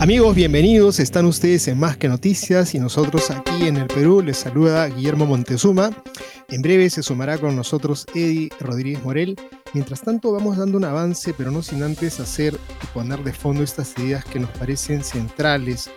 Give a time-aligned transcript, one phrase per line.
[0.00, 0.98] Amigos, bienvenidos.
[0.98, 5.26] Están ustedes en Más que Noticias y nosotros aquí en el Perú les saluda Guillermo
[5.26, 5.90] Montezuma.
[6.48, 9.36] En breve se sumará con nosotros Eddie Rodríguez Morel.
[9.74, 13.62] Mientras tanto vamos dando un avance, pero no sin antes hacer y poner de fondo
[13.62, 15.90] estas ideas que nos parecen centrales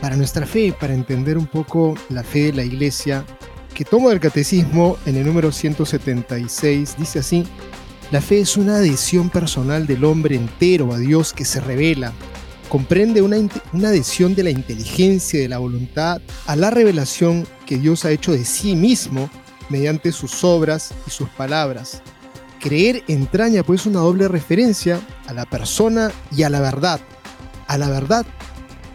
[0.00, 3.24] para nuestra fe, para entender un poco la fe de la Iglesia,
[3.72, 7.44] que tomo del Catecismo en el número 176, dice así,
[8.10, 12.12] la fe es una adhesión personal del hombre entero a Dios que se revela
[12.68, 13.36] comprende una,
[13.88, 18.32] adhesión de la inteligencia y de la voluntad a la revelación que Dios ha hecho
[18.32, 19.30] de sí mismo
[19.68, 22.02] mediante sus obras y sus palabras.
[22.60, 27.00] Creer entraña pues una doble referencia a la persona y a la verdad.
[27.66, 28.26] A la verdad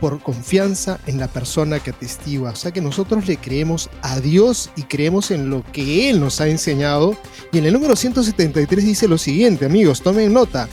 [0.03, 2.49] por confianza en la persona que atestigua.
[2.49, 6.41] O sea que nosotros le creemos a Dios y creemos en lo que Él nos
[6.41, 7.15] ha enseñado.
[7.53, 10.67] Y en el número 173 dice lo siguiente, amigos, tomen nota.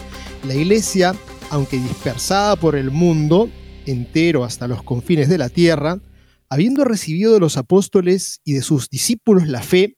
[0.49, 1.15] La iglesia
[1.51, 3.51] aunque dispersada por el mundo
[3.85, 6.01] entero hasta los confines de la tierra,
[6.49, 9.97] habiendo recibido de los apóstoles y de sus discípulos la fe,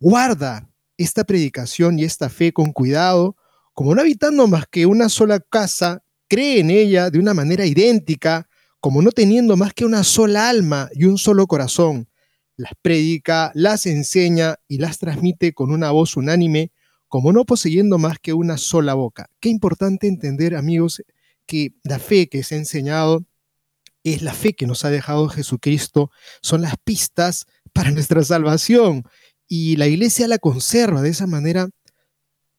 [0.00, 3.36] guarda esta predicación y esta fe con cuidado,
[3.74, 8.48] como no habitando más que una sola casa, cree en ella de una manera idéntica,
[8.80, 12.08] como no teniendo más que una sola alma y un solo corazón,
[12.56, 16.70] las predica, las enseña y las transmite con una voz unánime,
[17.12, 19.28] como no poseyendo más que una sola boca.
[19.38, 21.02] Qué importante entender, amigos,
[21.44, 23.26] que la fe que se ha enseñado
[24.02, 29.02] es la fe que nos ha dejado Jesucristo, son las pistas para nuestra salvación.
[29.46, 31.68] Y la iglesia la conserva de esa manera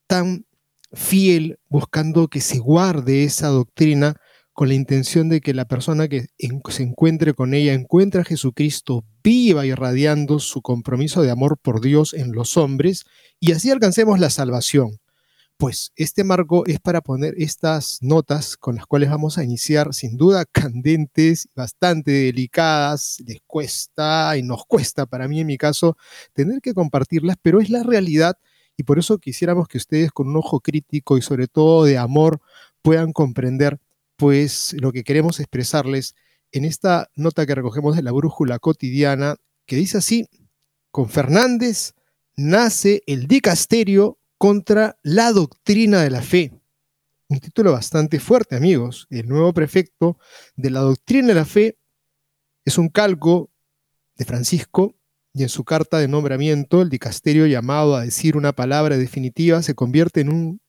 [0.06, 0.46] tan
[0.92, 4.18] fiel, buscando que se guarde esa doctrina
[4.54, 6.28] con la intención de que la persona que
[6.70, 12.14] se encuentre con ella encuentre a Jesucristo viva irradiando su compromiso de amor por Dios
[12.14, 13.06] en los hombres
[13.40, 15.00] y así alcancemos la salvación.
[15.58, 20.18] Pues este marco es para poner estas notas con las cuales vamos a iniciar, sin
[20.18, 25.98] duda candentes, bastante delicadas, les cuesta y nos cuesta, para mí en mi caso,
[26.34, 28.38] tener que compartirlas, pero es la realidad
[28.78, 32.40] y por eso quisiéramos que ustedes con un ojo crítico y sobre todo de amor
[32.82, 33.80] puedan comprender
[34.24, 36.16] pues lo que queremos expresarles
[36.54, 39.36] en esta nota que recogemos de la brújula cotidiana,
[39.66, 40.30] que dice así,
[40.92, 41.92] con Fernández
[42.38, 46.54] nace el dicasterio contra la doctrina de la fe.
[47.28, 49.08] Un título bastante fuerte, amigos.
[49.10, 50.18] El nuevo prefecto
[50.56, 51.78] de la doctrina de la fe
[52.64, 53.52] es un calco
[54.16, 54.96] de Francisco
[55.34, 59.76] y en su carta de nombramiento el dicasterio llamado a decir una palabra definitiva se
[59.76, 60.62] convierte en un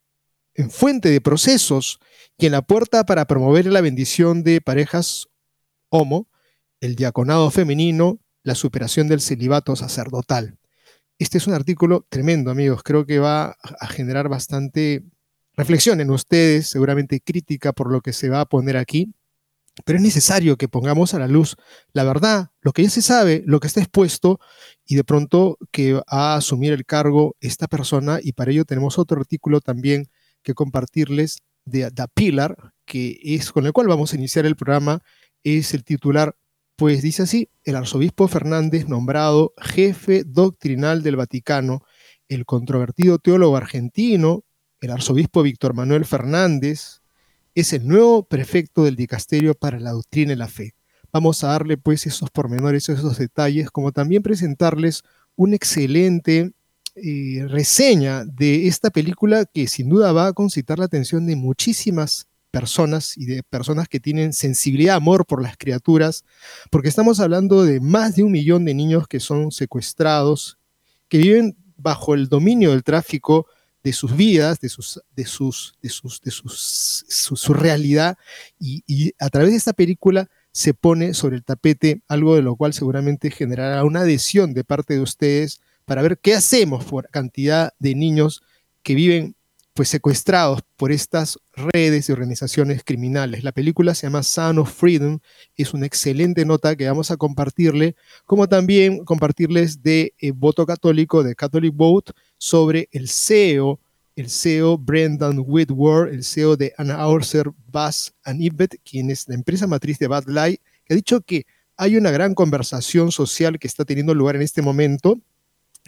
[0.54, 1.98] en fuente de procesos
[2.38, 5.28] y en la puerta para promover la bendición de parejas
[5.88, 6.28] homo,
[6.80, 10.58] el diaconado femenino, la superación del celibato sacerdotal.
[11.18, 12.82] Este es un artículo tremendo, amigos.
[12.82, 15.04] Creo que va a generar bastante
[15.56, 19.14] reflexión en ustedes, seguramente crítica por lo que se va a poner aquí.
[19.84, 21.56] Pero es necesario que pongamos a la luz
[21.92, 24.38] la verdad, lo que ya se sabe, lo que está expuesto,
[24.84, 28.98] y de pronto que va a asumir el cargo esta persona, y para ello tenemos
[28.98, 30.08] otro artículo también
[30.44, 35.00] que compartirles de The Pilar, que es con el cual vamos a iniciar el programa,
[35.42, 36.36] es el titular
[36.76, 41.82] pues dice así, el arzobispo Fernández, nombrado jefe doctrinal del Vaticano,
[42.28, 44.42] el controvertido teólogo argentino,
[44.80, 47.02] el arzobispo Víctor Manuel Fernández,
[47.54, 50.74] es el nuevo prefecto del dicasterio para la doctrina y la fe.
[51.12, 55.02] Vamos a darle pues esos pormenores, esos detalles, como también presentarles
[55.36, 56.50] una excelente
[56.96, 62.28] eh, reseña de esta película que sin duda va a concitar la atención de muchísimas
[62.52, 66.24] personas y de personas que tienen sensibilidad, amor por las criaturas,
[66.70, 70.56] porque estamos hablando de más de un millón de niños que son secuestrados,
[71.08, 73.48] que viven bajo el dominio del tráfico
[73.82, 78.16] de sus vidas, de, sus, de, sus, de, sus, de sus, su, realidad,
[78.58, 82.54] y, y, a través de esta película se pone sobre el tapete, algo de lo
[82.54, 87.72] cual seguramente generará una adhesión de parte de ustedes para ver qué hacemos por cantidad
[87.78, 88.42] de niños
[88.82, 89.36] que viven
[89.74, 93.42] pues secuestrados por estas redes y organizaciones criminales.
[93.42, 95.18] La película se llama Son of Freedom,
[95.56, 101.24] es una excelente nota que vamos a compartirle, como también compartirles de eh, voto católico,
[101.24, 103.80] de Catholic Vote, sobre el CEO,
[104.14, 109.66] el CEO Brendan Whitworth, el CEO de Anheuser Bass and Ibet, quien es la empresa
[109.66, 111.46] matriz de Bad Light, que ha dicho que
[111.76, 115.20] hay una gran conversación social que está teniendo lugar en este momento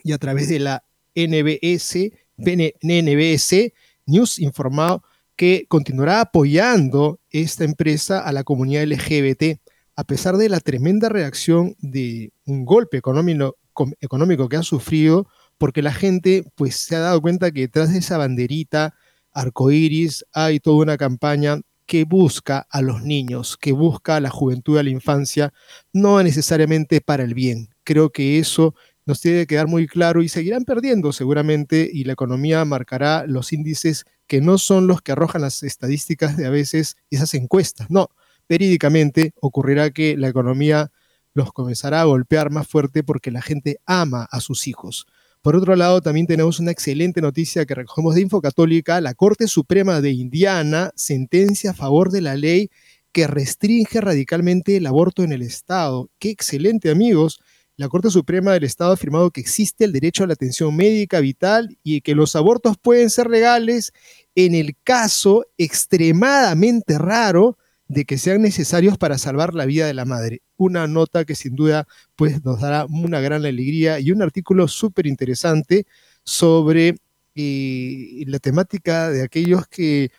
[0.06, 3.72] y a través de la NBS NBS
[4.06, 5.02] News informado
[5.34, 9.60] que continuará apoyando esta empresa a la comunidad LGBT,
[9.96, 15.26] a pesar de la tremenda reacción de un golpe económico, que ha sufrido,
[15.58, 18.94] porque la gente pues, se ha dado cuenta que detrás de esa banderita
[19.32, 24.78] arcoíris hay toda una campaña que busca a los niños, que busca a la juventud,
[24.78, 25.52] a la infancia,
[25.92, 27.68] no necesariamente para el bien.
[27.84, 28.74] Creo que eso
[29.06, 33.52] nos tiene que quedar muy claro y seguirán perdiendo seguramente y la economía marcará los
[33.52, 37.88] índices que no son los que arrojan las estadísticas de a veces esas encuestas.
[37.88, 38.08] No,
[38.48, 40.90] verídicamente ocurrirá que la economía
[41.34, 45.06] los comenzará a golpear más fuerte porque la gente ama a sus hijos.
[45.40, 49.00] Por otro lado, también tenemos una excelente noticia que recogemos de Infocatólica.
[49.00, 52.70] La Corte Suprema de Indiana sentencia a favor de la ley
[53.12, 56.10] que restringe radicalmente el aborto en el Estado.
[56.18, 57.40] Qué excelente, amigos
[57.76, 61.20] la Corte Suprema del Estado ha afirmado que existe el derecho a la atención médica
[61.20, 63.92] vital y que los abortos pueden ser legales
[64.34, 67.58] en el caso extremadamente raro
[67.88, 70.42] de que sean necesarios para salvar la vida de la madre.
[70.56, 71.86] Una nota que sin duda
[72.16, 75.86] pues, nos dará una gran alegría y un artículo súper interesante
[76.24, 76.96] sobre
[77.34, 80.10] eh, la temática de aquellos que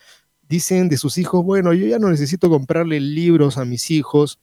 [0.47, 4.39] dicen de sus hijos, bueno, yo ya no necesito comprarle libros a mis hijos,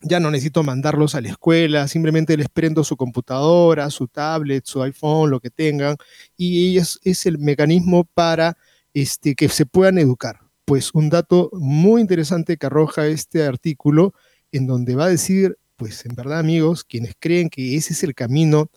[0.00, 4.82] ya no necesito mandarlos a la escuela, simplemente les prendo su computadora, su tablet, su
[4.82, 5.96] iPhone, lo que tengan,
[6.36, 8.56] y es, es el mecanismo para
[8.94, 10.40] este, que se puedan educar.
[10.64, 14.14] Pues un dato muy interesante que arroja este artículo,
[14.52, 18.14] en donde va a decir, pues en verdad amigos, quienes creen que ese es el
[18.14, 18.70] camino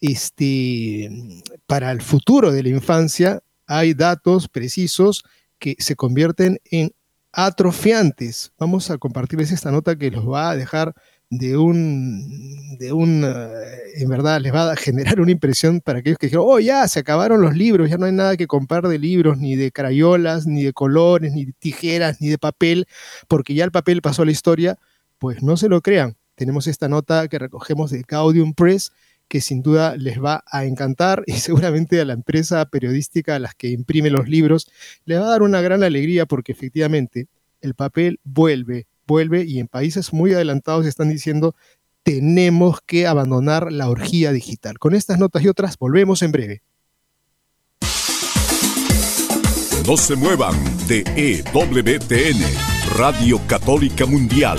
[0.00, 1.10] este,
[1.66, 5.24] para el futuro de la infancia, hay datos precisos
[5.58, 6.92] que se convierten en
[7.36, 8.52] atrofiantes.
[8.58, 10.94] Vamos a compartirles esta nota que los va a dejar
[11.28, 16.18] de un, de un, eh, en verdad, les va a generar una impresión para aquellos
[16.18, 18.98] que dijeron, oh, ya, se acabaron los libros, ya no hay nada que comprar de
[18.98, 22.86] libros, ni de crayolas, ni de colores, ni de tijeras, ni de papel,
[23.28, 24.78] porque ya el papel pasó a la historia,
[25.18, 26.16] pues no se lo crean.
[26.36, 28.92] Tenemos esta nota que recogemos de Gaudium Press,
[29.28, 33.54] que sin duda les va a encantar y seguramente a la empresa periodística a las
[33.54, 34.70] que imprime los libros
[35.04, 37.28] les va a dar una gran alegría porque efectivamente
[37.60, 41.54] el papel vuelve, vuelve y en países muy adelantados están diciendo
[42.02, 44.78] tenemos que abandonar la orgía digital.
[44.78, 46.62] Con estas notas y otras volvemos en breve.
[49.88, 50.54] No se muevan
[50.86, 52.40] de EWTN,
[52.96, 54.58] Radio Católica Mundial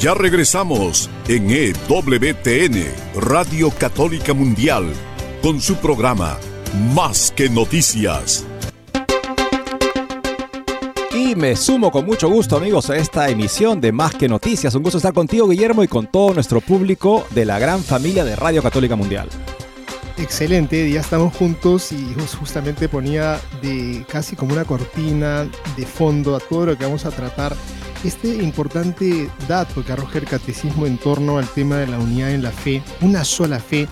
[0.00, 2.84] Ya regresamos en EWTN,
[3.16, 4.92] Radio Católica Mundial,
[5.42, 6.38] con su programa
[6.94, 8.46] Más que Noticias.
[11.12, 14.72] Y me sumo con mucho gusto amigos a esta emisión de Más que Noticias.
[14.76, 18.36] Un gusto estar contigo Guillermo y con todo nuestro público de la gran familia de
[18.36, 19.28] Radio Católica Mundial.
[20.16, 26.38] Excelente, ya estamos juntos y justamente ponía de casi como una cortina de fondo a
[26.38, 27.56] todo lo que vamos a tratar.
[28.04, 32.42] Este importante dato que arroja el catecismo en torno al tema de la unidad en
[32.44, 33.88] la fe, una sola fe,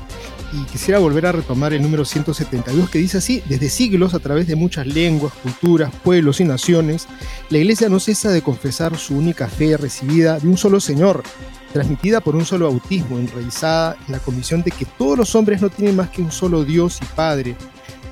[0.53, 4.47] y quisiera volver a retomar el número 172 que dice así, desde siglos, a través
[4.47, 7.09] de muchas lenguas, culturas, pueblos y naciones,
[7.51, 11.25] la Iglesia no cesa de confesar su única fe recibida de un solo Señor,
[11.73, 15.69] transmitida por un solo bautismo, enraizada en la convicción de que todos los hombres no
[15.69, 17.57] tienen más que un solo Dios y Padre.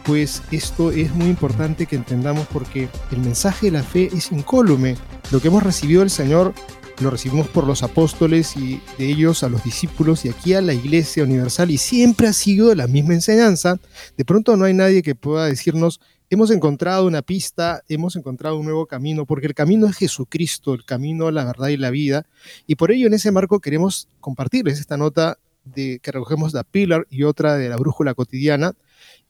[0.04, 4.96] Pues esto es muy importante que entendamos porque el mensaje de la fe es incólume.
[5.30, 6.52] Lo que hemos recibido del Señor
[7.00, 10.75] lo recibimos por los apóstoles y de ellos a los discípulos y aquí a la
[10.75, 13.80] Iglesia Universal y siempre ha sido la misma enseñanza.
[14.16, 18.64] De pronto no hay nadie que pueda decirnos hemos encontrado una pista, hemos encontrado un
[18.64, 22.26] nuevo camino, porque el camino es Jesucristo, el camino, la verdad y la vida.
[22.66, 27.06] Y por ello en ese marco queremos compartirles esta nota de, que recogemos de Pilar
[27.11, 28.73] y otra de la Brújula Cotidiana.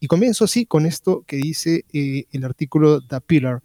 [0.05, 3.63] Y comienzo así con esto que dice eh, el artículo de Pilar.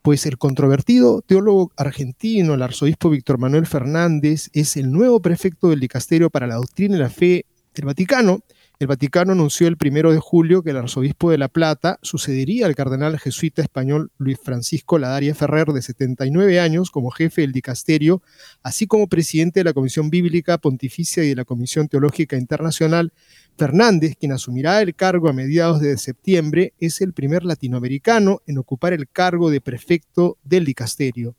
[0.00, 5.80] Pues el controvertido teólogo argentino, el arzobispo Víctor Manuel Fernández, es el nuevo prefecto del
[5.80, 7.44] Dicasterio para la Doctrina y la Fe
[7.74, 8.40] del Vaticano
[8.82, 12.74] el Vaticano anunció el primero de julio que el arzobispo de La Plata sucedería al
[12.74, 18.22] cardenal jesuita español Luis Francisco Ladaria Ferrer, de 79 años, como jefe del dicasterio,
[18.64, 23.12] así como presidente de la Comisión Bíblica Pontificia y de la Comisión Teológica Internacional.
[23.56, 28.94] Fernández, quien asumirá el cargo a mediados de septiembre, es el primer latinoamericano en ocupar
[28.94, 31.36] el cargo de prefecto del dicasterio.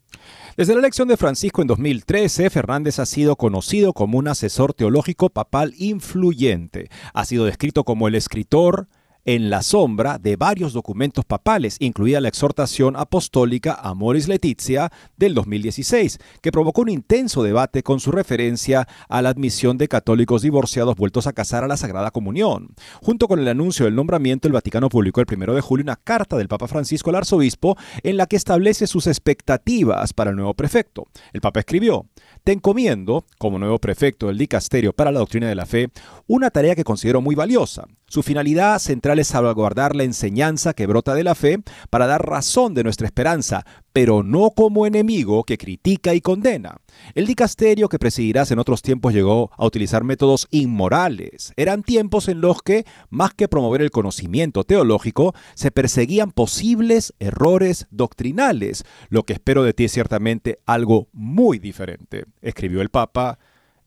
[0.56, 5.30] Desde la elección de Francisco en 2013, Fernández ha sido conocido como un asesor teológico
[5.30, 6.90] papal influyente.
[7.14, 8.88] Ha sido descrito como el escritor,
[9.26, 16.20] en la sombra de varios documentos papales, incluida la exhortación apostólica Amoris Letizia del 2016,
[16.42, 21.28] que provocó un intenso debate con su referencia a la admisión de católicos divorciados vueltos
[21.28, 22.76] a casar a la Sagrada Comunión.
[23.02, 26.38] Junto con el anuncio del nombramiento, el Vaticano publicó el 1 de julio una carta
[26.38, 31.08] del Papa Francisco al arzobispo en la que establece sus expectativas para el nuevo prefecto.
[31.32, 32.08] El Papa escribió,
[32.44, 35.90] te encomiendo, como nuevo prefecto del Dicasterio para la Doctrina de la Fe,
[36.28, 37.86] una tarea que considero muy valiosa.
[38.14, 41.58] Su finalidad central es salvaguardar la enseñanza que brota de la fe
[41.90, 46.78] para dar razón de nuestra esperanza, pero no como enemigo que critica y condena.
[47.16, 51.54] El dicasterio que presidirás en otros tiempos llegó a utilizar métodos inmorales.
[51.56, 57.88] Eran tiempos en los que, más que promover el conocimiento teológico, se perseguían posibles errores
[57.90, 63.40] doctrinales, lo que espero de ti es ciertamente algo muy diferente, escribió el Papa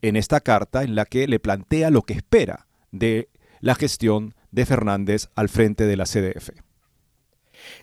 [0.03, 3.29] en esta carta en la que le plantea lo que espera de
[3.61, 6.51] la gestión de Fernández al frente de la CDF.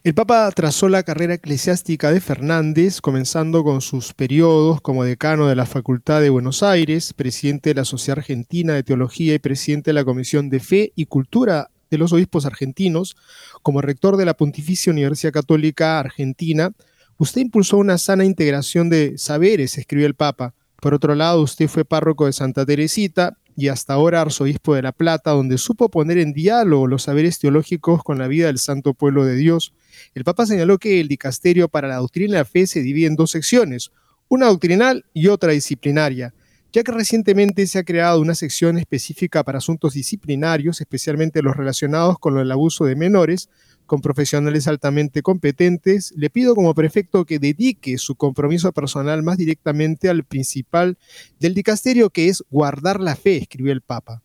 [0.03, 5.56] El Papa trazó la carrera eclesiástica de Fernández, comenzando con sus periodos como decano de
[5.56, 9.96] la Facultad de Buenos Aires, presidente de la Sociedad Argentina de Teología y presidente de
[9.96, 13.15] la Comisión de Fe y Cultura de los Obispos Argentinos,
[13.62, 16.72] como rector de la Pontificia Universidad Católica Argentina.
[17.18, 20.53] Usted impulsó una sana integración de saberes, escribió el Papa.
[20.82, 24.91] Por otro lado, usted fue párroco de Santa Teresita y hasta ahora arzobispo de La
[24.91, 29.25] Plata, donde supo poner en diálogo los saberes teológicos con la vida del santo pueblo
[29.25, 29.74] de Dios.
[30.15, 33.15] El Papa señaló que el dicasterio para la doctrina de la fe se divide en
[33.15, 33.91] dos secciones,
[34.27, 36.33] una doctrinal y otra disciplinaria,
[36.72, 42.17] ya que recientemente se ha creado una sección específica para asuntos disciplinarios, especialmente los relacionados
[42.17, 43.50] con el abuso de menores,
[43.85, 50.09] con profesionales altamente competentes, le pido como prefecto que dedique su compromiso personal más directamente
[50.09, 50.97] al principal
[51.39, 54.23] del dicasterio, que es guardar la fe, escribió el Papa.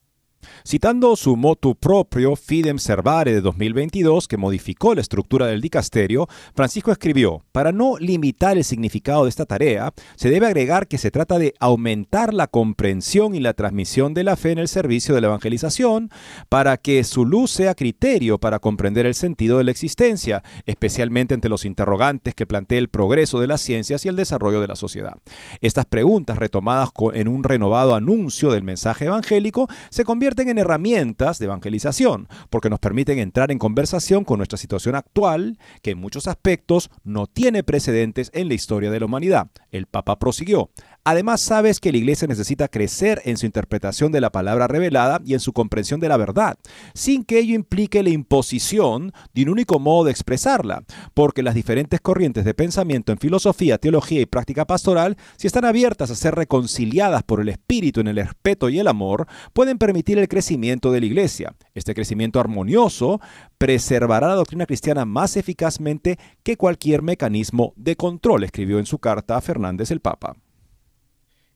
[0.64, 6.92] Citando su motu propio Fidem Servare de 2022, que modificó la estructura del dicasterio, Francisco
[6.92, 11.38] escribió, para no limitar el significado de esta tarea, se debe agregar que se trata
[11.38, 15.28] de aumentar la comprensión y la transmisión de la fe en el servicio de la
[15.28, 16.10] evangelización,
[16.48, 21.50] para que su luz sea criterio para comprender el sentido de la existencia, especialmente entre
[21.50, 25.16] los interrogantes que plantea el progreso de las ciencias y el desarrollo de la sociedad.
[25.60, 31.46] Estas preguntas, retomadas en un renovado anuncio del mensaje evangélico, se convierten en herramientas de
[31.46, 36.90] evangelización, porque nos permiten entrar en conversación con nuestra situación actual, que en muchos aspectos
[37.02, 39.48] no tiene precedentes en la historia de la humanidad.
[39.72, 40.70] El Papa prosiguió.
[41.10, 45.32] Además, sabes que la iglesia necesita crecer en su interpretación de la palabra revelada y
[45.32, 46.58] en su comprensión de la verdad,
[46.92, 50.84] sin que ello implique la imposición de un único modo de expresarla,
[51.14, 56.10] porque las diferentes corrientes de pensamiento en filosofía, teología y práctica pastoral, si están abiertas
[56.10, 60.28] a ser reconciliadas por el espíritu en el respeto y el amor, pueden permitir el
[60.28, 61.54] crecimiento de la iglesia.
[61.72, 63.18] Este crecimiento armonioso
[63.56, 69.38] preservará la doctrina cristiana más eficazmente que cualquier mecanismo de control, escribió en su carta
[69.38, 70.36] a Fernández el Papa.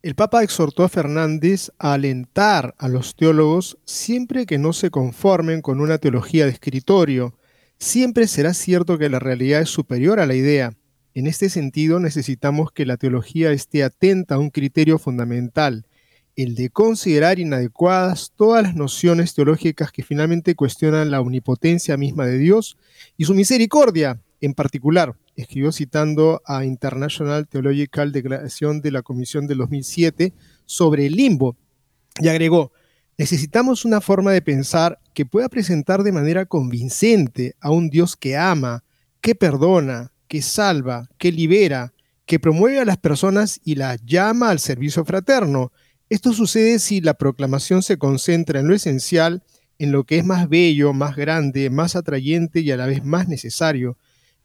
[0.03, 5.63] El Papa exhortó a Fernández a alentar a los teólogos siempre que no se conformen
[5.63, 7.39] con una teología de escritorio.
[7.79, 10.75] Siempre será cierto que la realidad es superior a la idea.
[11.15, 15.87] En este sentido, necesitamos que la teología esté atenta a un criterio fundamental,
[16.35, 22.39] el de considerar inadecuadas todas las nociones teológicas que finalmente cuestionan la omnipotencia misma de
[22.39, 22.77] Dios
[23.17, 29.59] y su misericordia en particular escribió citando a International Theological Declaration de la Comisión del
[29.59, 30.33] 2007
[30.67, 31.57] sobre el limbo
[32.21, 32.73] y agregó,
[33.17, 38.37] necesitamos una forma de pensar que pueda presentar de manera convincente a un Dios que
[38.37, 38.85] ama,
[39.21, 41.93] que perdona, que salva, que libera,
[42.27, 45.73] que promueve a las personas y las llama al servicio fraterno.
[46.09, 49.43] Esto sucede si la proclamación se concentra en lo esencial,
[49.79, 53.29] en lo que es más bello, más grande, más atrayente y a la vez más
[53.29, 53.97] necesario.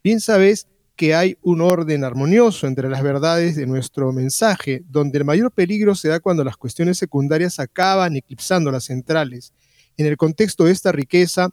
[0.03, 0.67] Bien sabes
[0.97, 5.93] que hay un orden armonioso entre las verdades de nuestro mensaje, donde el mayor peligro
[5.93, 9.53] se da cuando las cuestiones secundarias acaban eclipsando las centrales.
[9.95, 11.49] En el contexto de esta riqueza,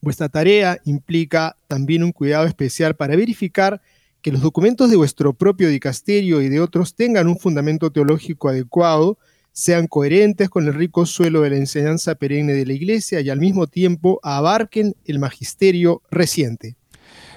[0.00, 3.82] vuestra tarea implica también un cuidado especial para verificar
[4.22, 9.18] que los documentos de vuestro propio dicasterio y de otros tengan un fundamento teológico adecuado,
[9.52, 13.38] sean coherentes con el rico suelo de la enseñanza perenne de la Iglesia y al
[13.38, 16.76] mismo tiempo abarquen el magisterio reciente.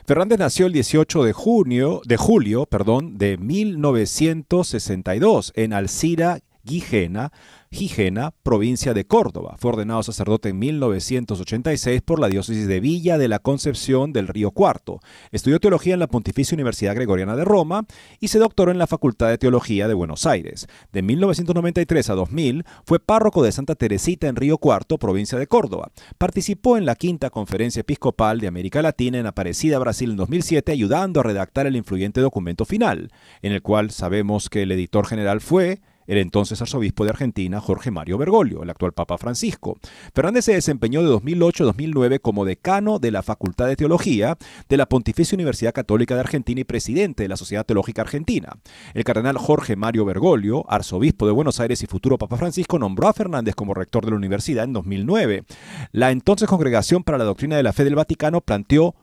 [0.07, 7.31] Fernández nació el 18 de junio, de julio, perdón, de 1962 en Alcira, Guijena,
[7.75, 9.55] Gijena, provincia de Córdoba.
[9.60, 14.51] Fue ordenado sacerdote en 1986 por la diócesis de Villa de la Concepción del Río
[14.51, 15.01] Cuarto.
[15.32, 17.86] Estudió teología en la Pontificia Universidad Gregoriana de Roma
[18.20, 20.67] y se doctoró en la Facultad de Teología de Buenos Aires.
[20.94, 25.91] De 1993 a 2000 fue párroco de Santa Teresita en Río Cuarto, provincia de Córdoba.
[26.17, 31.20] Participó en la Quinta Conferencia Episcopal de América Latina en Aparecida, Brasil en 2007, ayudando
[31.20, 35.82] a redactar el influyente documento final, en el cual sabemos que el editor general fue
[36.07, 39.77] el entonces arzobispo de Argentina, Jorge Mario Bergoglio, el actual Papa Francisco.
[40.13, 44.38] Fernández se desempeñó de 2008 a 2009 como decano de la Facultad de Teología
[44.69, 48.57] de la Pontificia Universidad Católica de Argentina y presidente de la Sociedad Teológica Argentina.
[48.93, 53.13] El cardenal Jorge Mario Bergoglio, arzobispo de Buenos Aires y futuro Papa Francisco, nombró a
[53.13, 55.43] Fernández como rector de la universidad en 2009.
[55.91, 58.95] La entonces Congregación para la Doctrina de la Fe del Vaticano planteó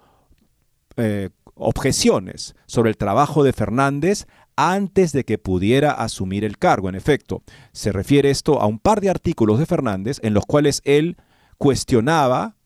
[0.96, 1.30] eh,
[1.62, 6.88] objeciones sobre el trabajo de Fernández antes de que pudiera asumir el cargo.
[6.88, 10.82] En efecto, se refiere esto a un par de artículos de Fernández en los cuales
[10.84, 11.16] él
[11.58, 12.56] cuestionaba,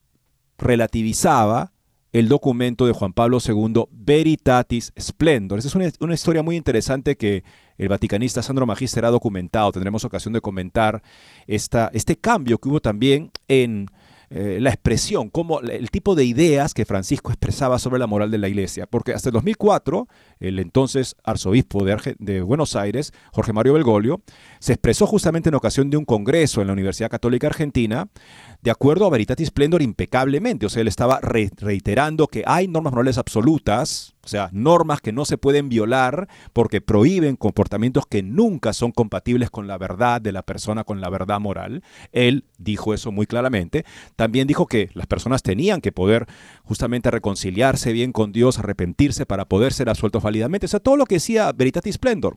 [0.57, 1.71] relativizaba
[2.13, 5.59] el documento de Juan Pablo II, Veritatis Splendor.
[5.59, 7.43] Esa es una, historia muy interesante que
[7.77, 9.71] el vaticanista Sandro Magister ha documentado.
[9.71, 11.03] Tendremos ocasión de comentar
[11.45, 13.87] esta, este cambio que hubo también en
[14.29, 18.37] eh, la expresión, como el tipo de ideas que Francisco expresaba sobre la moral de
[18.37, 18.85] la iglesia.
[18.85, 20.07] Porque hasta el 2004,
[20.39, 24.21] el entonces arzobispo de, de Buenos Aires, Jorge Mario Belgolio,
[24.59, 28.09] se expresó justamente en ocasión de un congreso en la Universidad Católica Argentina,
[28.61, 30.65] de acuerdo a Veritatis Splendor impecablemente.
[30.65, 35.23] O sea, él estaba reiterando que hay normas morales absolutas, o sea, normas que no
[35.23, 40.41] se pueden violar porque prohíben comportamientos que nunca son compatibles con la verdad de la
[40.41, 41.81] persona, con la verdad moral.
[42.11, 43.85] Él dijo eso muy claramente.
[44.17, 46.25] También dijo que las personas tenían que poder
[46.63, 50.65] justamente reconciliarse bien con Dios, arrepentirse para poder ser absueltos válidamente.
[50.65, 52.35] O sea, todo lo que decía Veritatis Splendor.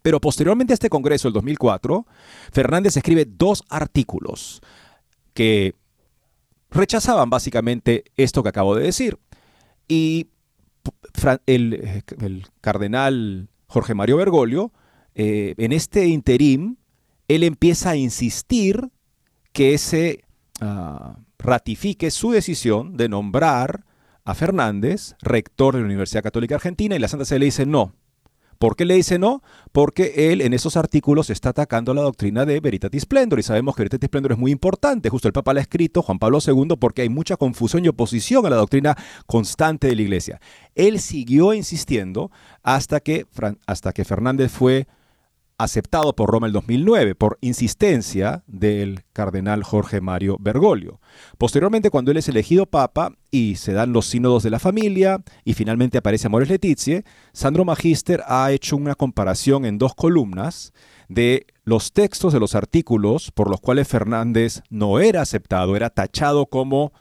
[0.00, 2.06] Pero posteriormente a este Congreso, el 2004,
[2.50, 4.62] Fernández escribe dos artículos
[5.34, 5.74] que
[6.70, 9.18] rechazaban básicamente esto que acabo de decir.
[9.86, 10.28] Y
[11.46, 14.72] el, cardenal Jorge Mario Bergoglio,
[15.14, 16.76] eh, en este interim,
[17.28, 18.90] él empieza a insistir
[19.52, 20.24] que se
[20.60, 23.84] ah, ratifique su decisión de nombrar
[24.24, 27.94] a Fernández rector de la Universidad Católica Argentina y la Santa Sede le dice no,
[28.58, 29.42] ¿Por qué le dice no?
[29.72, 33.82] Porque él en esos artículos está atacando la doctrina de Veritatis Splendor y sabemos que
[33.82, 35.08] Veritatis Splendor es muy importante.
[35.08, 38.46] Justo el Papa la ha escrito, Juan Pablo II, porque hay mucha confusión y oposición
[38.46, 40.40] a la doctrina constante de la Iglesia.
[40.74, 42.30] Él siguió insistiendo
[42.62, 43.26] hasta que,
[43.66, 44.86] hasta que Fernández fue
[45.58, 51.00] aceptado por Roma el 2009 por insistencia del cardenal Jorge Mario Bergoglio.
[51.38, 55.54] Posteriormente, cuando él es elegido papa y se dan los sínodos de la familia y
[55.54, 60.72] finalmente aparece Amores Letizie, Sandro Magister ha hecho una comparación en dos columnas
[61.08, 66.46] de los textos de los artículos por los cuales Fernández no era aceptado, era tachado
[66.46, 66.92] como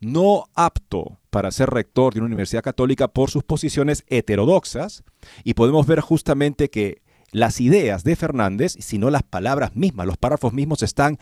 [0.00, 5.04] no apto para ser rector de una universidad católica por sus posiciones heterodoxas,
[5.44, 10.52] y podemos ver justamente que las ideas de Fernández, sino las palabras mismas, los párrafos
[10.52, 11.18] mismos están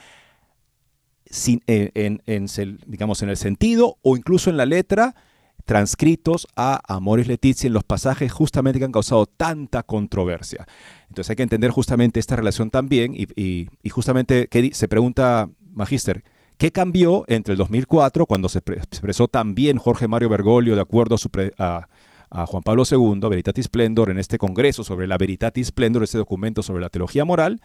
[1.67, 2.21] en,
[2.87, 5.15] digamos, en el sentido o incluso en la letra
[5.69, 10.67] transcritos a Amoris Letizia en los pasajes justamente que han causado tanta controversia.
[11.09, 16.25] Entonces hay que entender justamente esta relación también y, justamente se pregunta, Magister,
[16.57, 21.17] ¿qué cambió entre el 2004, cuando se expresó también Jorge Mario Bergoglio de acuerdo
[21.59, 21.89] a,
[22.31, 26.83] Juan Pablo II, Veritatis Splendor, en este congreso sobre la Veritatis Splendor, este documento sobre
[26.83, 27.61] la teología moral,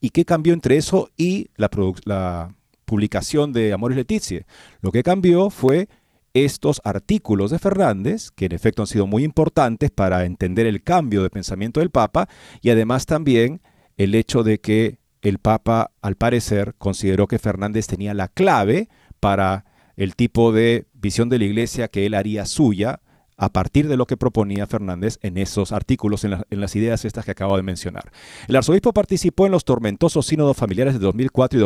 [0.00, 2.50] y qué cambió entre eso y la,
[2.84, 4.46] publicación de Amoris Letizia?
[4.80, 5.88] Lo que cambió fue
[6.32, 11.22] estos artículos de Fernández, que en efecto han sido muy importantes para entender el cambio
[11.22, 12.28] de pensamiento del Papa,
[12.60, 13.60] y además también
[13.96, 18.88] el hecho de que el Papa, al parecer, consideró que Fernández tenía la clave
[19.20, 19.64] para
[19.96, 23.00] el tipo de visión de la Iglesia que él haría suya
[23.38, 27.30] a partir de lo que proponía Fernández en esos artículos, en, las ideas estas que
[27.30, 28.10] acabo de mencionar.
[28.48, 31.62] El arzobispo participó en los tormentosos sínodos familiares de 2004 y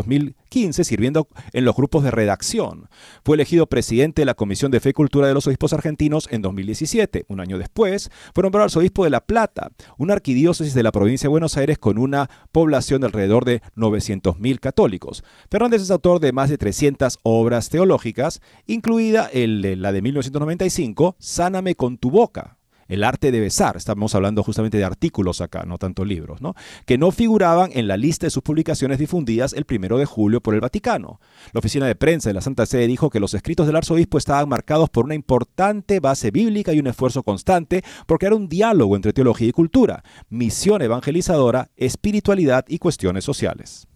[0.53, 2.89] 2015, sirviendo en los grupos de redacción.
[3.25, 6.43] Fue elegido presidente de la Comisión de Fe y Cultura de los Obispos Argentinos en
[6.43, 7.25] 2017.
[7.29, 11.31] Un año después, fue nombrado arzobispo de La Plata, una arquidiócesis de la provincia de
[11.31, 15.25] Buenos Aires con una población de alrededor de 900.000 católicos.
[15.51, 21.97] Fernández es autor de más de 300 obras teológicas, incluida la de 1995, Sana con
[21.97, 22.59] tu boca.
[22.93, 26.55] El arte de besar, estamos hablando justamente de artículos acá, no tanto libros, ¿no?
[26.85, 30.53] que no figuraban en la lista de sus publicaciones difundidas el primero de julio por
[30.53, 31.19] el Vaticano.
[31.55, 34.47] La oficina de prensa de la Santa Sede dijo que los escritos del arzobispo estaban
[34.47, 39.15] marcados por una importante base bíblica y un esfuerzo constante por crear un diálogo entre
[39.15, 43.87] teología y cultura, misión evangelizadora, espiritualidad y cuestiones sociales.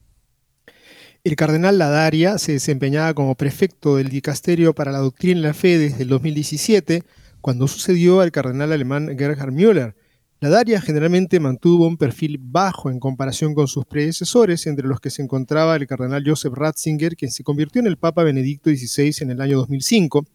[1.22, 5.76] El cardenal Ladaria se desempeñaba como prefecto del Dicasterio para la Doctrina y la Fe
[5.76, 7.02] desde el 2017
[7.46, 9.94] cuando sucedió al cardenal alemán Gerhard Müller.
[10.40, 15.10] La Daria generalmente mantuvo un perfil bajo en comparación con sus predecesores, entre los que
[15.10, 19.30] se encontraba el cardenal Joseph Ratzinger, quien se convirtió en el Papa Benedicto XVI en
[19.30, 20.26] el año 2005.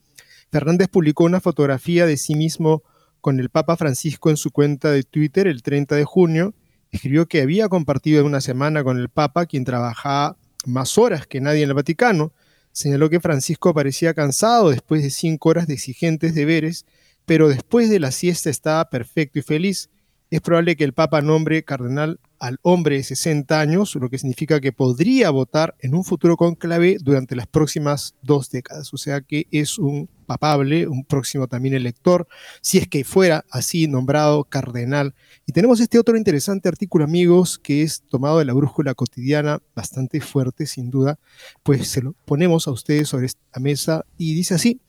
[0.54, 2.82] Fernández publicó una fotografía de sí mismo
[3.20, 6.54] con el Papa Francisco en su cuenta de Twitter el 30 de junio.
[6.92, 11.64] Escribió que había compartido una semana con el Papa, quien trabajaba más horas que nadie
[11.64, 12.32] en el Vaticano.
[12.72, 16.86] Señaló que Francisco parecía cansado después de cinco horas de exigentes deberes
[17.26, 19.90] pero después de la siesta estaba perfecto y feliz.
[20.30, 24.60] Es probable que el Papa nombre cardenal al hombre de 60 años, lo que significa
[24.60, 28.92] que podría votar en un futuro conclave durante las próximas dos décadas.
[28.94, 32.28] O sea que es un papable, un próximo también elector,
[32.62, 35.14] si es que fuera así nombrado cardenal.
[35.46, 40.20] Y tenemos este otro interesante artículo, amigos, que es tomado de la brújula cotidiana, bastante
[40.20, 41.20] fuerte, sin duda,
[41.62, 44.82] pues se lo ponemos a ustedes sobre esta mesa y dice así.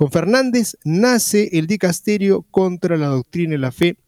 [0.00, 3.98] Con Fernández nace el dicasterio contra la doctrina y la fe.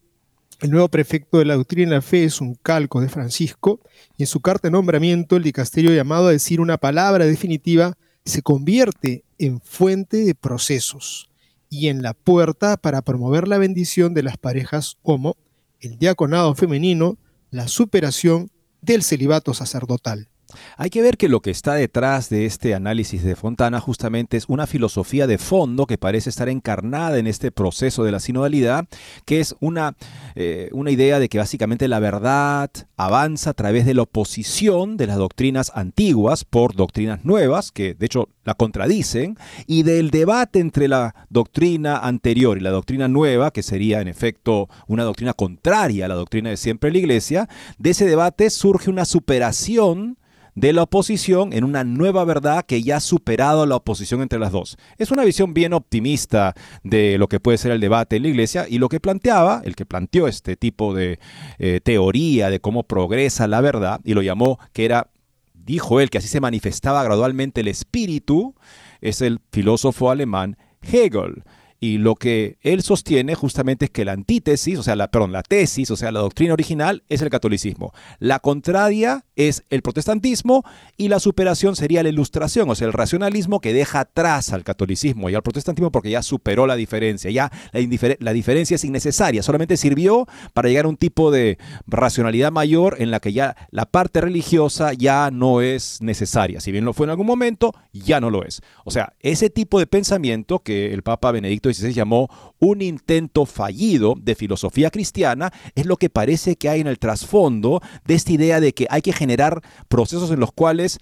[0.63, 3.79] El nuevo prefecto de la doctrina y la fe es un calco de Francisco,
[4.17, 8.41] y en su carta de nombramiento el dicasterio llamado a decir una palabra definitiva se
[8.41, 11.29] convierte en fuente de procesos
[11.69, 15.37] y en la puerta para promover la bendición de las parejas homo,
[15.79, 17.19] el diaconado femenino,
[17.51, 18.51] la superación
[18.81, 20.31] del celibato sacerdotal.
[20.77, 24.47] Hay que ver que lo que está detrás de este análisis de Fontana justamente es
[24.49, 28.87] una filosofía de fondo que parece estar encarnada en este proceso de la sinodalidad,
[29.25, 29.97] que es una,
[30.35, 35.07] eh, una idea de que básicamente la verdad avanza a través de la oposición de
[35.07, 39.37] las doctrinas antiguas por doctrinas nuevas, que de hecho la contradicen,
[39.67, 44.69] y del debate entre la doctrina anterior y la doctrina nueva, que sería en efecto
[44.87, 48.91] una doctrina contraria a la doctrina de siempre de la Iglesia, de ese debate surge
[48.91, 50.19] una superación
[50.55, 54.53] de la oposición en una nueva verdad que ya ha superado la oposición entre las
[54.53, 54.77] dos.
[54.99, 58.67] Es una visión bien optimista de lo que puede ser el debate en la iglesia
[58.69, 61.19] y lo que planteaba, el que planteó este tipo de
[61.59, 65.11] eh, teoría de cómo progresa la verdad y lo llamó que era,
[65.55, 68.55] dijo él, que así se manifestaba gradualmente el espíritu,
[69.01, 71.45] es el filósofo alemán Hegel.
[71.83, 75.43] Y lo que él sostiene justamente es que la antítesis, o sea, la, perdón, la
[75.43, 77.93] tesis, o sea, la doctrina original es el catolicismo.
[78.21, 80.63] La contraria es el protestantismo
[80.97, 85.29] y la superación sería la ilustración, o sea, el racionalismo que deja atrás al catolicismo
[85.29, 89.77] y al protestantismo porque ya superó la diferencia, ya la, la diferencia es innecesaria, solamente
[89.77, 94.21] sirvió para llegar a un tipo de racionalidad mayor en la que ya la parte
[94.21, 96.61] religiosa ya no es necesaria.
[96.61, 98.63] Si bien lo fue en algún momento, ya no lo es.
[98.85, 104.15] O sea, ese tipo de pensamiento que el Papa Benedicto se llamó un intento fallido
[104.21, 108.61] de filosofía cristiana, es lo que parece que hay en el trasfondo de esta idea
[108.61, 110.99] de que hay que generar procesos en los cuales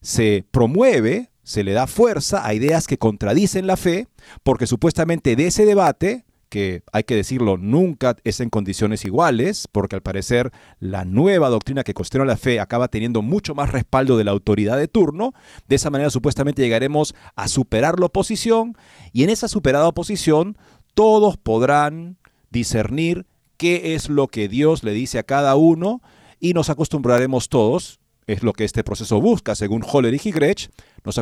[0.00, 4.08] se promueve, se le da fuerza a ideas que contradicen la fe,
[4.42, 9.96] porque supuestamente de ese debate que hay que decirlo, nunca es en condiciones iguales, porque
[9.96, 14.24] al parecer la nueva doctrina que cuestiona la fe acaba teniendo mucho más respaldo de
[14.24, 15.32] la autoridad de turno.
[15.66, 18.76] De esa manera supuestamente llegaremos a superar la oposición
[19.14, 20.58] y en esa superada oposición
[20.92, 22.18] todos podrán
[22.50, 23.24] discernir
[23.56, 26.02] qué es lo que Dios le dice a cada uno
[26.38, 30.68] y nos acostumbraremos todos, es lo que este proceso busca, según Hollerich y Grech,
[31.02, 31.18] nos,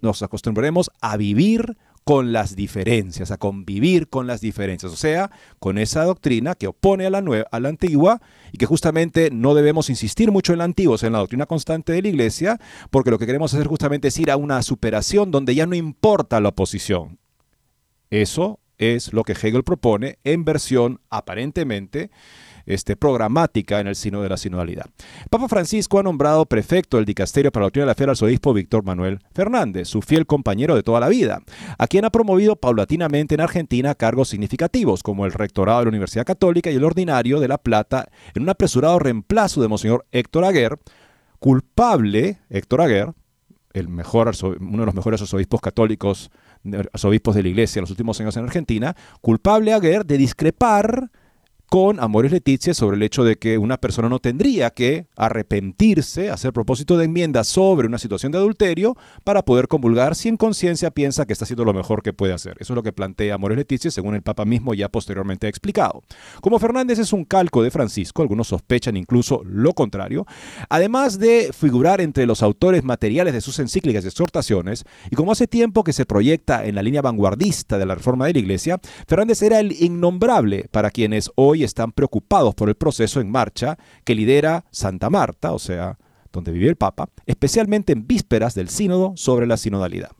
[0.00, 5.78] nos acostumbraremos a vivir con las diferencias, a convivir con las diferencias, o sea, con
[5.78, 8.20] esa doctrina que opone a la, nueva, a la antigua
[8.52, 11.92] y que justamente no debemos insistir mucho en la antigua, o en la doctrina constante
[11.92, 12.58] de la iglesia,
[12.90, 16.40] porque lo que queremos hacer justamente es ir a una superación donde ya no importa
[16.40, 17.18] la oposición.
[18.10, 22.10] Eso es lo que Hegel propone en versión aparentemente
[22.66, 24.86] este, programática en el sino de la sinodalidad.
[25.30, 28.52] Papa Francisco ha nombrado prefecto del dicasterio para la doctrina de la fe al arzobispo
[28.52, 31.40] Víctor Manuel Fernández, su fiel compañero de toda la vida,
[31.78, 36.24] a quien ha promovido paulatinamente en Argentina cargos significativos, como el rectorado de la Universidad
[36.24, 40.78] Católica y el ordinario de La Plata, en un apresurado reemplazo de Monseñor Héctor Aguer,
[41.38, 43.12] culpable, Héctor Aguer,
[43.72, 46.30] el mejor, uno de los mejores arzobispos católicos,
[46.92, 51.10] arzobispos de la Iglesia en los últimos años en Argentina, culpable Aguer de discrepar
[51.72, 56.52] con Amores Leticia sobre el hecho de que una persona no tendría que arrepentirse, hacer
[56.52, 61.24] propósito de enmienda sobre una situación de adulterio para poder convulgar si en conciencia piensa
[61.24, 62.58] que está haciendo lo mejor que puede hacer.
[62.60, 66.02] Eso es lo que plantea Amores Leticia, según el Papa mismo ya posteriormente ha explicado.
[66.42, 70.26] Como Fernández es un calco de Francisco, algunos sospechan incluso lo contrario,
[70.68, 75.46] además de figurar entre los autores materiales de sus encíclicas y exhortaciones, y como hace
[75.46, 79.40] tiempo que se proyecta en la línea vanguardista de la reforma de la Iglesia, Fernández
[79.40, 84.64] era el innombrable para quienes hoy están preocupados por el proceso en marcha que lidera
[84.70, 85.98] Santa Marta, o sea,
[86.32, 90.10] donde vive el Papa, especialmente en vísperas del sínodo sobre la sinodalidad.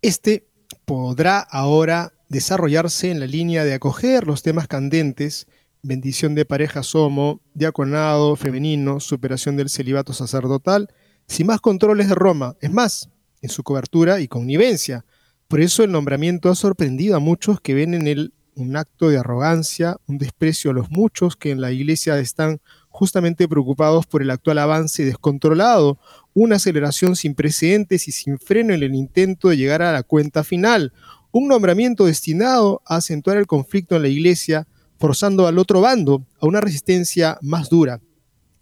[0.00, 0.48] Este
[0.84, 5.46] podrá ahora desarrollarse en la línea de acoger los temas candentes,
[5.82, 10.88] bendición de parejas homo, diaconado femenino, superación del celibato sacerdotal,
[11.26, 15.04] sin más controles de Roma, es más, en su cobertura y connivencia.
[15.48, 19.18] Por eso el nombramiento ha sorprendido a muchos que ven en el un acto de
[19.18, 24.30] arrogancia, un desprecio a los muchos que en la iglesia están justamente preocupados por el
[24.30, 25.98] actual avance descontrolado,
[26.34, 30.44] una aceleración sin precedentes y sin freno en el intento de llegar a la cuenta
[30.44, 30.92] final,
[31.30, 34.66] un nombramiento destinado a acentuar el conflicto en la iglesia,
[34.98, 38.00] forzando al otro bando a una resistencia más dura.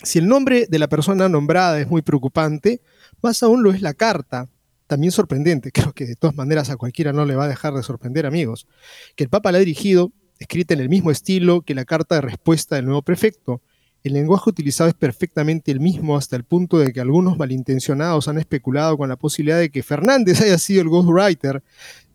[0.03, 2.81] Si el nombre de la persona nombrada es muy preocupante,
[3.23, 4.49] más aún lo es la carta,
[4.91, 7.83] también sorprendente, creo que de todas maneras a cualquiera no le va a dejar de
[7.85, 8.67] sorprender, amigos,
[9.15, 12.23] que el Papa la ha dirigido, escrita en el mismo estilo que la carta de
[12.23, 13.63] respuesta del nuevo prefecto.
[14.03, 18.39] El lenguaje utilizado es perfectamente el mismo hasta el punto de que algunos malintencionados han
[18.39, 21.63] especulado con la posibilidad de que Fernández haya sido el ghostwriter,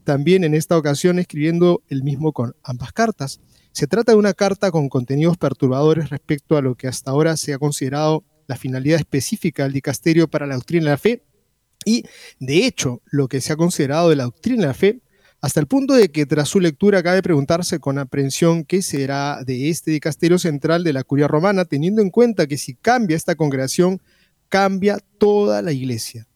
[0.04, 3.40] también en esta ocasión escribiendo el mismo con ambas cartas.
[3.72, 7.54] Se trata de una carta con contenidos perturbadores respecto a lo que hasta ahora se
[7.54, 11.24] ha considerado la finalidad específica del dicasterio para la doctrina de la fe
[11.86, 12.04] y,
[12.39, 15.00] de hecho, lo que se ha considerado de la doctrina de la fe,
[15.41, 19.69] hasta el punto de que tras su lectura cabe preguntarse con aprensión qué será de
[19.69, 24.02] este dicasterio central de la curia romana, teniendo en cuenta que si cambia esta congregación,
[24.50, 26.28] cambia toda la iglesia.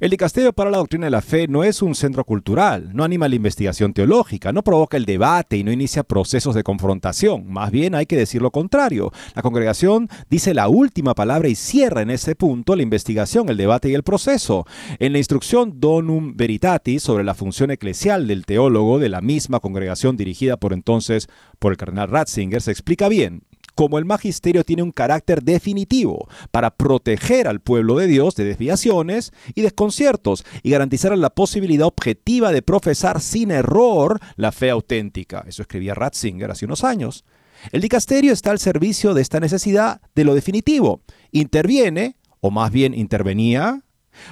[0.00, 3.28] El dicasterio para la doctrina de la fe no es un centro cultural, no anima
[3.28, 7.46] la investigación teológica, no provoca el debate y no inicia procesos de confrontación.
[7.48, 9.12] Más bien hay que decir lo contrario.
[9.34, 13.88] La congregación dice la última palabra y cierra en ese punto la investigación, el debate
[13.88, 14.66] y el proceso.
[14.98, 20.16] En la instrucción Donum Veritatis sobre la función eclesial del teólogo de la misma congregación
[20.16, 23.42] dirigida por entonces por el cardenal Ratzinger se explica bien
[23.74, 29.32] como el magisterio tiene un carácter definitivo para proteger al pueblo de Dios de desviaciones
[29.54, 35.44] y desconciertos y garantizar la posibilidad objetiva de profesar sin error la fe auténtica.
[35.46, 37.24] Eso escribía Ratzinger hace unos años.
[37.72, 41.02] El dicasterio está al servicio de esta necesidad de lo definitivo.
[41.30, 43.82] Interviene, o más bien intervenía,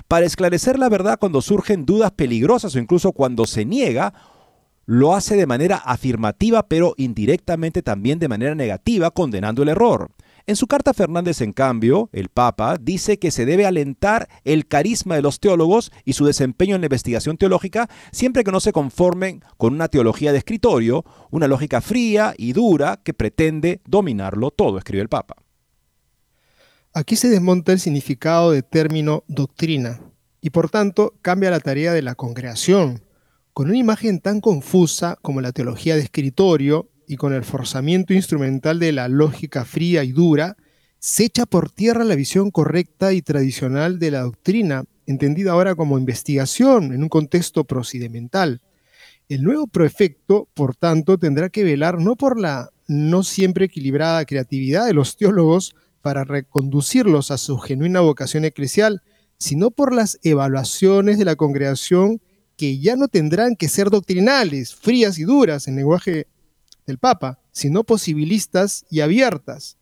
[0.09, 4.13] para esclarecer la verdad cuando surgen dudas peligrosas o incluso cuando se niega
[4.93, 10.11] lo hace de manera afirmativa, pero indirectamente también de manera negativa, condenando el error.
[10.47, 15.15] En su carta Fernández, en cambio, el Papa dice que se debe alentar el carisma
[15.15, 19.43] de los teólogos y su desempeño en la investigación teológica siempre que no se conformen
[19.57, 25.01] con una teología de escritorio, una lógica fría y dura que pretende dominarlo todo, escribe
[25.01, 25.37] el Papa.
[26.93, 30.01] Aquí se desmonta el significado de término doctrina
[30.43, 33.01] y por tanto cambia la tarea de la congregación,
[33.53, 38.79] con una imagen tan confusa como la teología de escritorio y con el forzamiento instrumental
[38.79, 40.57] de la lógica fría y dura,
[40.99, 45.99] se echa por tierra la visión correcta y tradicional de la doctrina, entendida ahora como
[45.99, 48.63] investigación en un contexto procedimental.
[49.29, 54.87] El nuevo prefecto, por tanto, tendrá que velar no por la no siempre equilibrada creatividad
[54.87, 59.03] de los teólogos para reconducirlos a su genuina vocación eclesial,
[59.39, 62.21] sino por las evaluaciones de la congregación
[62.63, 66.29] que ya no tendrán que ser doctrinales, frías y duras en lenguaje
[66.87, 69.79] del Papa, sino posibilistas y abiertas.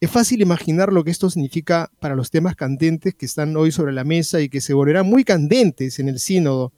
[0.00, 3.92] Es fácil imaginar lo que esto significa para los temas candentes que están hoy sobre
[3.92, 6.72] la mesa y que se volverán muy candentes en el sínodo.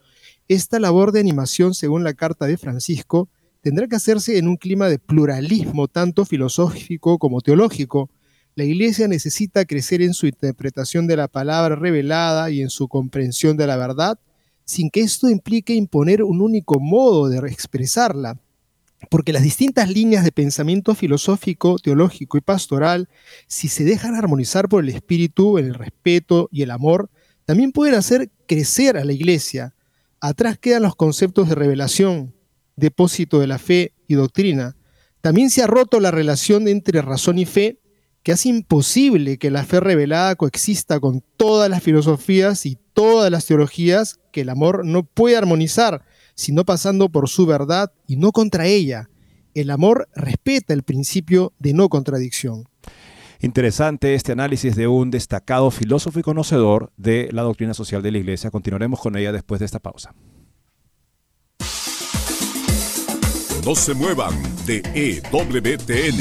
[0.48, 3.28] Esta labor de animación, según la carta de Francisco,
[3.60, 8.10] tendrá que hacerse en un clima de pluralismo tanto filosófico como teológico.
[8.56, 13.56] La Iglesia necesita crecer en su interpretación de la palabra revelada y en su comprensión
[13.56, 14.18] de la verdad,
[14.64, 18.38] sin que esto implique imponer un único modo de expresarla
[19.10, 23.08] porque las distintas líneas de pensamiento filosófico, teológico y pastoral,
[23.46, 27.10] si se dejan armonizar por el espíritu, el respeto y el amor,
[27.44, 29.74] también pueden hacer crecer a la iglesia.
[30.20, 32.34] Atrás quedan los conceptos de revelación,
[32.76, 34.76] depósito de la fe y doctrina.
[35.20, 37.78] También se ha roto la relación entre razón y fe,
[38.24, 43.46] que hace imposible que la fe revelada coexista con todas las filosofías y todas las
[43.46, 48.66] teologías que el amor no puede armonizar sino pasando por su verdad y no contra
[48.66, 49.08] ella.
[49.54, 52.68] El amor respeta el principio de no contradicción.
[53.40, 58.18] Interesante este análisis de un destacado filósofo y conocedor de la doctrina social de la
[58.18, 58.50] Iglesia.
[58.50, 60.14] Continuaremos con ella después de esta pausa.
[63.64, 64.34] No se muevan
[64.66, 66.20] de EWTN,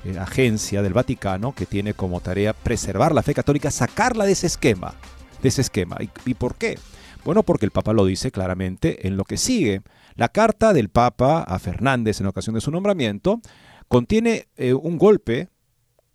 [0.05, 4.47] eh, agencia del Vaticano que tiene como tarea preservar la fe católica, sacarla de ese
[4.47, 4.93] esquema,
[5.41, 5.97] de ese esquema.
[6.25, 6.77] ¿Y, por qué?
[7.23, 9.81] Bueno, porque el Papa lo dice claramente en lo que sigue.
[10.15, 13.41] La carta del Papa a Fernández en ocasión de su nombramiento
[13.87, 15.49] contiene eh, un golpe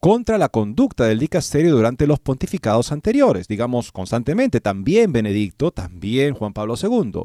[0.00, 6.54] contra la conducta del dicasterio durante los pontificados anteriores, digamos constantemente, también Benedicto, también Juan
[6.54, 7.24] Pablo II.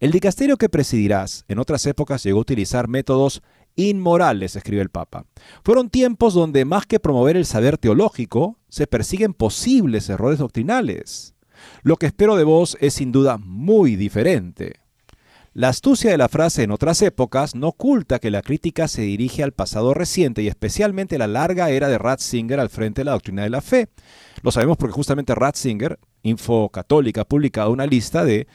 [0.00, 3.42] El dicasterio que presidirás en otras épocas llegó a utilizar métodos
[3.76, 5.26] inmorales, escribe el Papa.
[5.62, 11.34] Fueron tiempos donde más que promover el saber teológico, se persiguen posibles errores doctrinales.
[11.82, 14.80] Lo que espero de vos es sin duda muy diferente.
[15.58, 19.42] La astucia de la frase en otras épocas no oculta que la crítica se dirige
[19.42, 23.42] al pasado reciente y especialmente la larga era de Ratzinger al frente de la doctrina
[23.42, 23.88] de la fe.
[24.42, 28.46] Lo sabemos porque justamente Ratzinger, Info Católica, ha publicado una lista de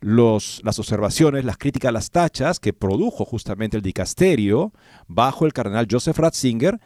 [0.00, 4.72] las observaciones, las críticas, las tachas que produjo justamente el dicasterio
[5.06, 6.80] bajo el cardenal Joseph Ratzinger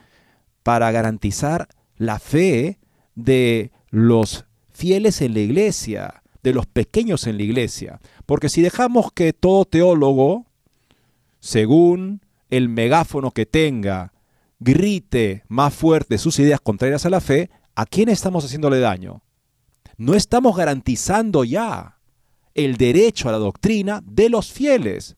[0.63, 2.79] para garantizar la fe
[3.15, 7.99] de los fieles en la iglesia, de los pequeños en la iglesia.
[8.25, 10.45] Porque si dejamos que todo teólogo,
[11.39, 14.13] según el megáfono que tenga,
[14.59, 19.21] grite más fuerte sus ideas contrarias a la fe, ¿a quién estamos haciéndole daño?
[19.97, 21.97] No estamos garantizando ya
[22.55, 25.15] el derecho a la doctrina de los fieles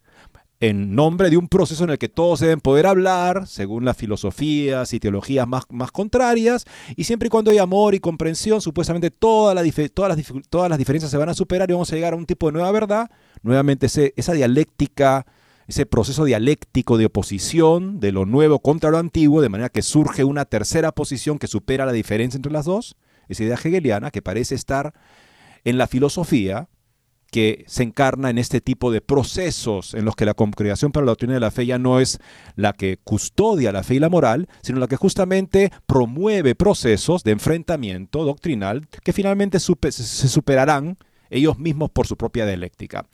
[0.60, 4.94] en nombre de un proceso en el que todos deben poder hablar, según las filosofías
[4.94, 6.66] y teologías más, más contrarias,
[6.96, 9.66] y siempre y cuando hay amor y comprensión, supuestamente todas, las,
[10.50, 12.54] todas las diferencias se van a superar y vamos a llegar a un tipo de
[12.54, 13.12] nueva verdad,
[13.44, 15.26] nuevamente esa dialéctica,
[15.68, 20.24] ese proceso dialéctico de oposición de lo nuevo contra lo antiguo, de manera que surge
[20.24, 22.96] una tercera posición que supera la diferencia entre las dos,
[23.28, 24.94] esa idea hegeliana que parece estar
[25.64, 26.70] en la filosofía,
[27.36, 31.12] que se encarna en este tipo de procesos en los que la Congregación para la
[31.12, 32.20] Doctrina de la Fe ya no es
[32.56, 37.32] la que custodia la fe y la moral, sino la que justamente promueve procesos de
[37.32, 40.98] enfrentamiento doctrinal que finalmente se superarán
[41.30, 43.06] ellos mismos por su propia dialéctica,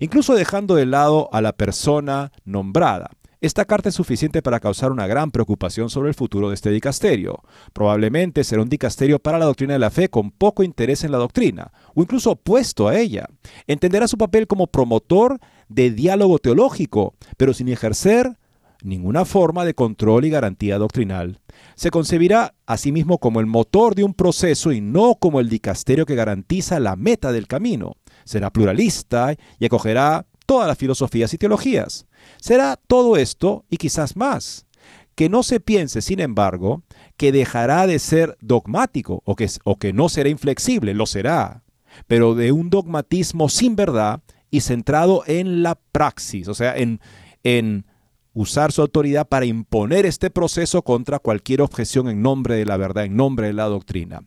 [0.00, 3.12] incluso dejando de lado a la persona nombrada.
[3.42, 7.42] Esta carta es suficiente para causar una gran preocupación sobre el futuro de este dicasterio.
[7.72, 11.18] Probablemente será un dicasterio para la doctrina de la fe con poco interés en la
[11.18, 13.26] doctrina, o incluso opuesto a ella.
[13.66, 18.38] Entenderá su papel como promotor de diálogo teológico, pero sin ejercer
[18.84, 21.40] ninguna forma de control y garantía doctrinal.
[21.74, 25.48] Se concebirá a sí mismo como el motor de un proceso y no como el
[25.48, 27.96] dicasterio que garantiza la meta del camino.
[28.24, 32.06] Será pluralista y acogerá todas las filosofías y teologías.
[32.40, 34.66] Será todo esto y quizás más.
[35.14, 36.82] Que no se piense, sin embargo,
[37.16, 41.62] que dejará de ser dogmático o que, o que no será inflexible, lo será,
[42.06, 47.00] pero de un dogmatismo sin verdad y centrado en la praxis, o sea, en,
[47.42, 47.86] en
[48.34, 53.04] usar su autoridad para imponer este proceso contra cualquier objeción en nombre de la verdad,
[53.04, 54.22] en nombre de la doctrina.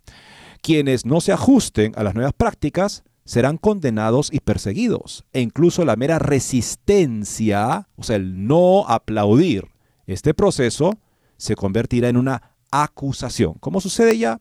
[0.62, 5.26] Quienes no se ajusten a las nuevas prácticas serán condenados y perseguidos.
[5.34, 9.68] E incluso la mera resistencia, o sea, el no aplaudir
[10.08, 10.94] este proceso,
[11.38, 13.56] se convertirá en una acusación.
[13.60, 14.40] ¿Cómo sucede ya?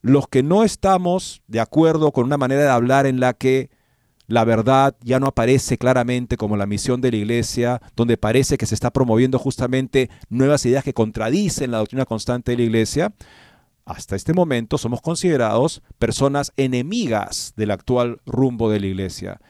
[0.00, 3.70] Los que no estamos de acuerdo con una manera de hablar en la que
[4.26, 8.66] la verdad ya no aparece claramente como la misión de la iglesia, donde parece que
[8.66, 13.12] se está promoviendo justamente nuevas ideas que contradicen la doctrina constante de la iglesia,
[13.84, 19.40] hasta este momento somos considerados personas enemigas del actual rumbo de la iglesia.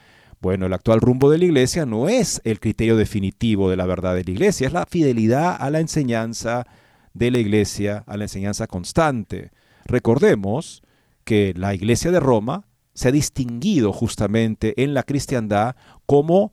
[0.41, 4.15] Bueno, el actual rumbo de la iglesia no es el criterio definitivo de la verdad
[4.15, 6.67] de la iglesia, es la fidelidad a la enseñanza
[7.15, 9.51] de la iglesia, a la enseñanza constante.
[9.85, 10.83] Recordemos
[11.25, 15.77] que la iglesia de Roma se ha distinguido justamente en la cristiandad
[16.07, 16.53] como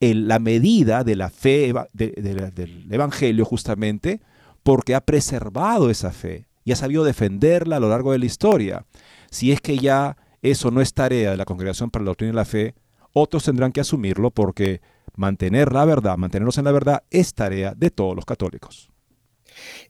[0.00, 4.20] la medida de la fe del Evangelio justamente
[4.62, 8.86] porque ha preservado esa fe, y ha sabido defenderla a lo largo de la historia.
[9.30, 12.36] Si es que ya eso no es tarea de la Congregación para la Doctrina y
[12.36, 12.74] la Fe,
[13.12, 14.80] otros tendrán que asumirlo porque
[15.16, 18.90] mantener la verdad, mantenernos en la verdad, es tarea de todos los católicos.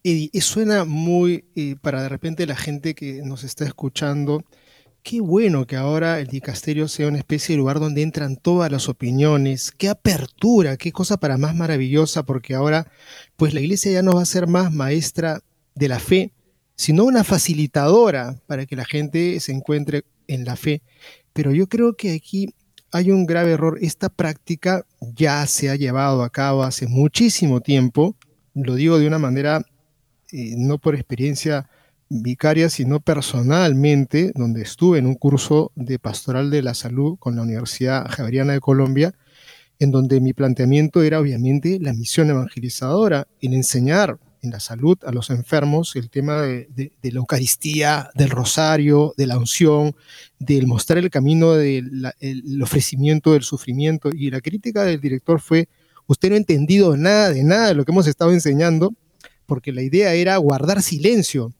[0.02, 1.44] Y, suena muy,
[1.80, 4.44] para de repente la gente que nos está escuchando,
[5.02, 8.88] qué bueno que ahora el dicasterio sea una especie de lugar donde entran todas las
[8.88, 12.90] opiniones, qué apertura, qué cosa para más maravillosa, porque ahora
[13.36, 15.40] pues la iglesia ya no va a ser más maestra
[15.74, 16.32] de la fe,
[16.76, 20.82] sino una facilitadora para que la gente se encuentre en la fe.
[21.32, 22.54] Pero yo creo que aquí
[22.92, 23.78] hay un grave error.
[23.80, 28.16] Esta práctica ya se ha llevado a cabo hace muchísimo tiempo.
[28.54, 29.62] Lo digo de una manera,
[30.32, 31.68] eh, no por experiencia
[32.08, 37.42] vicaria, sino personalmente, donde estuve en un curso de pastoral de la salud con la
[37.42, 39.14] Universidad Javeriana de Colombia,
[39.80, 45.12] en donde mi planteamiento era obviamente la misión evangelizadora, en enseñar en la salud a
[45.12, 49.96] los enfermos, el tema de, la Eucaristía, del rosario, de la unción,
[50.38, 54.10] del mostrar el camino del ofrecimiento del sufrimiento.
[54.12, 55.68] Y la crítica del director fue,
[56.06, 58.94] usted no ha entendido nada de nada de lo que hemos estado enseñando,
[59.46, 61.52] porque la idea era guardar silencio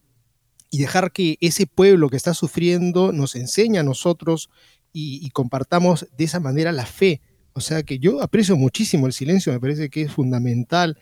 [0.70, 4.50] y dejar que ese pueblo que está sufriendo nos enseñe a nosotros
[4.92, 7.20] y, y compartamos de esa manera la fe.
[7.52, 10.98] O sea que yo aprecio muchísimo el silencio, me parece que es fundamental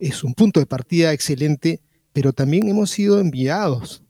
[0.00, 1.80] es un punto de partida excelente,
[2.12, 4.02] pero también hemos sido enviados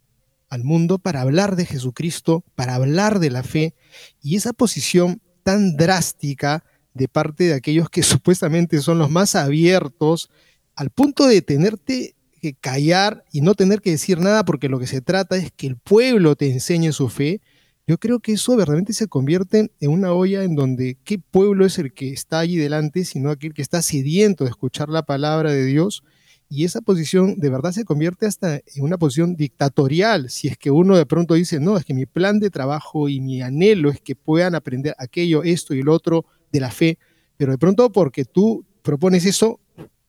[0.48, 3.74] al mundo para hablar de Jesucristo, para hablar de la fe,
[4.22, 6.64] y esa posición tan drástica
[6.94, 10.30] de parte de aquellos que supuestamente son los más abiertos,
[10.74, 14.86] al punto de tenerte que callar y no tener que decir nada porque lo que
[14.86, 17.42] se trata es que el pueblo te enseñe su fe,
[17.90, 21.76] yo creo que eso verdaderamente se convierte en una olla en donde qué pueblo es
[21.80, 25.64] el que está allí delante, sino aquel que está sediento de escuchar la palabra de
[25.64, 26.04] Dios.
[26.48, 30.70] Y esa posición de verdad se convierte hasta en una posición dictatorial, si es que
[30.70, 34.00] uno de pronto dice, no, es que mi plan de trabajo y mi anhelo es
[34.00, 36.96] que puedan aprender aquello, esto y el otro de la fe,
[37.36, 39.58] pero de pronto porque tú propones eso,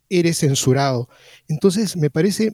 [0.07, 1.09] eres censurado.
[1.47, 2.53] Entonces, me parece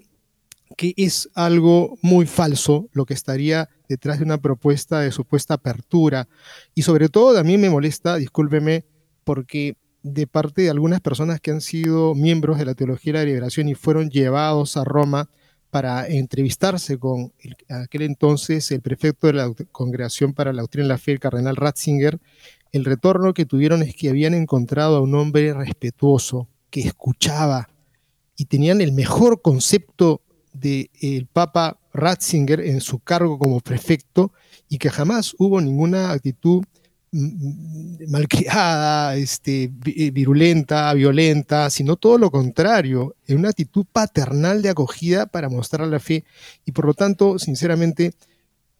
[0.76, 6.28] que es algo muy falso lo que estaría detrás de una propuesta de supuesta apertura.
[6.76, 8.86] Y sobre todo a mí me molesta, discúlpeme,
[9.24, 13.26] porque de parte de algunas personas que han sido miembros de la Teología de la
[13.26, 15.30] Liberación y fueron llevados a Roma
[15.70, 17.34] para entrevistarse con
[17.70, 21.58] aquel entonces el prefecto de la Congregación para la Doctrina de la Fe, el cardenal
[21.58, 22.20] Ratzinger,
[22.72, 27.70] el retorno que tuvieron es que habían encontrado a un hombre respetuoso, que escuchaba
[28.36, 30.22] y tenían el mejor concepto
[30.60, 34.32] del Papa Ratzinger en su cargo como prefecto
[34.70, 36.64] y que jamás hubo ninguna actitud
[37.12, 44.62] mm, mm, malcriada, este, eh, virulenta, violenta, sino todo lo contrario, en una actitud paternal
[44.62, 46.24] de acogida para mostrar la fe.
[46.66, 48.14] Y por lo tanto, sinceramente,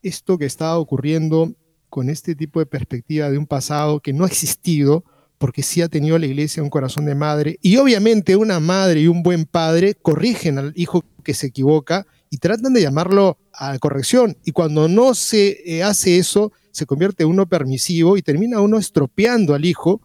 [0.04, 1.54] esto que estaba ocurriendo
[1.90, 5.04] con este tipo de perspectiva de un pasado que no ha existido,
[5.38, 9.08] porque sí ha tenido la iglesia un corazón de madre, y obviamente una madre y
[9.08, 14.38] un buen padre corrigen al hijo que se equivoca y tratan de llamarlo a corrección,
[14.46, 19.54] y cuando no se eh, hace eso, se convierte uno permisivo y termina uno estropeando
[19.54, 20.02] al hijo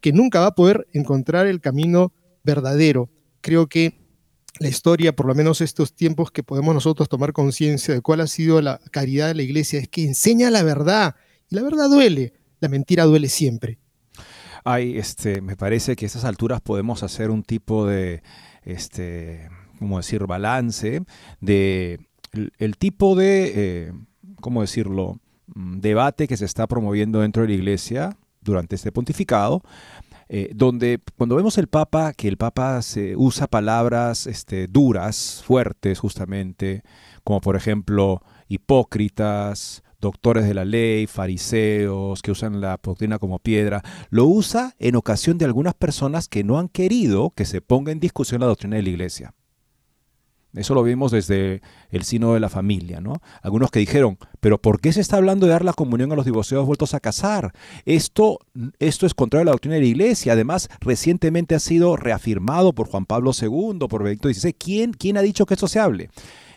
[0.00, 2.12] que nunca va a poder encontrar el camino
[2.42, 3.08] verdadero.
[3.42, 4.00] Creo que
[4.58, 8.26] la historia, por lo menos estos tiempos que podemos nosotros tomar conciencia de cuál ha
[8.26, 11.14] sido la caridad de la iglesia, es que enseña la verdad.
[11.48, 13.78] Y la verdad duele, la mentira duele siempre.
[14.64, 18.24] Ay, este, me parece que a estas alturas podemos hacer un tipo de,
[18.64, 19.48] este,
[19.78, 21.02] ¿cómo decir?, balance
[21.40, 22.00] de
[22.58, 23.92] el, tipo de, eh,
[24.40, 25.18] ¿cómo decirlo?,
[25.54, 29.62] mm, debate que se está promoviendo dentro de la iglesia durante este pontificado,
[30.28, 35.98] eh, donde cuando vemos el Papa, que el Papa se usa palabras este, duras, fuertes
[36.00, 36.82] justamente,
[37.22, 43.82] como por ejemplo hipócritas, doctores de la ley, fariseos, que usan la doctrina como piedra,
[44.10, 48.00] lo usa en ocasión de algunas personas que no han querido que se ponga en
[48.00, 49.34] discusión la doctrina de la iglesia.
[50.56, 53.20] Eso lo vimos desde el sino de la familia, ¿no?
[53.42, 56.24] Algunos que dijeron, pero ¿por qué se está hablando de dar la comunión a los
[56.24, 57.52] divorciados vueltos a casar?
[57.84, 58.38] Esto,
[58.78, 60.32] esto es contrario a la doctrina de la iglesia.
[60.32, 64.54] Además, recientemente ha sido reafirmado por Juan Pablo II, por Benedicto XVI.
[64.54, 66.10] ¿Quién, quién ha dicho que esto se hable?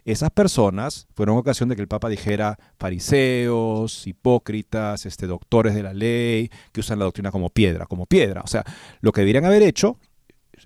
[0.05, 5.93] esas personas fueron ocasión de que el Papa dijera fariseos, hipócritas, este, doctores de la
[5.93, 8.41] ley, que usan la doctrina como piedra, como piedra.
[8.41, 8.63] O sea,
[9.01, 9.97] lo que deberían haber hecho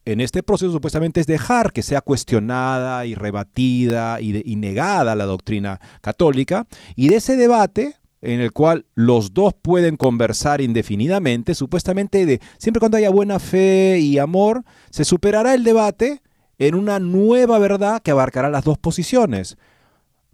[0.06, 5.80] en este proceso supuestamente es dejar que sea cuestionada y rebatida y, negada la doctrina
[6.02, 12.40] católica y de ese debate en el cual los dos pueden conversar indefinidamente, supuestamente de
[12.58, 16.22] siempre cuando haya buena fe y amor, se superará el debate
[16.58, 19.58] en una nueva verdad que abarcará las dos posiciones.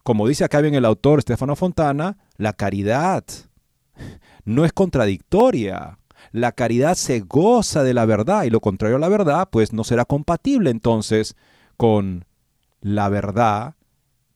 [0.04, 3.24] Como dice acá bien el autor Stefano Fontana, la caridad
[4.46, 5.99] no es contradictoria.
[6.32, 9.84] La caridad se goza de la verdad y lo contrario a la verdad, pues no
[9.84, 11.36] será compatible entonces
[11.78, 12.26] con
[12.82, 13.76] la verdad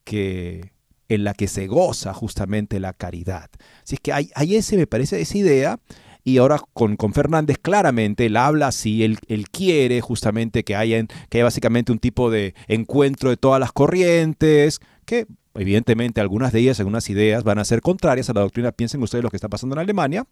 [0.04, 0.72] que
[1.08, 3.50] en la que se goza justamente la caridad.
[3.82, 5.80] Así es que hay, hay ese, me parece, esa idea
[6.24, 11.04] y ahora con, con Fernández claramente él habla así, él, él quiere justamente que haya,
[11.28, 16.60] que haya básicamente un tipo de encuentro de todas las corrientes, que evidentemente algunas de
[16.60, 18.72] ellas, algunas ideas van a ser contrarias a la doctrina.
[18.72, 20.26] Piensen ustedes lo que está pasando en Alemania.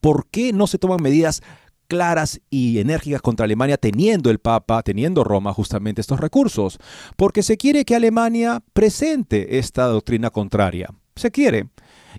[0.00, 1.42] ¿Por qué no se toman medidas
[1.88, 6.78] claras y enérgicas contra Alemania teniendo el Papa, teniendo Roma justamente estos recursos?
[7.16, 10.88] Porque se quiere que Alemania presente esta doctrina contraria.
[11.14, 11.68] Se quiere.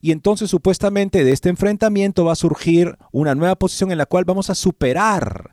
[0.01, 4.25] Y entonces supuestamente de este enfrentamiento va a surgir una nueva posición en la cual
[4.25, 5.51] vamos a superar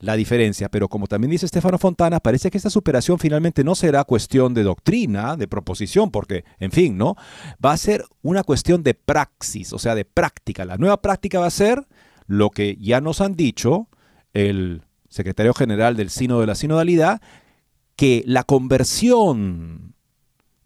[0.00, 4.04] la diferencia, pero como también dice Estefano Fontana, parece que esta superación finalmente no será
[4.04, 7.16] cuestión de doctrina, de proposición, porque, en fin, ¿no?
[7.64, 10.64] Va a ser una cuestión de praxis, o sea, de práctica.
[10.64, 11.86] La nueva práctica va a ser
[12.26, 13.88] lo que ya nos han dicho
[14.32, 17.20] el secretario general del Sino de la Sinodalidad,
[17.96, 19.94] que la conversión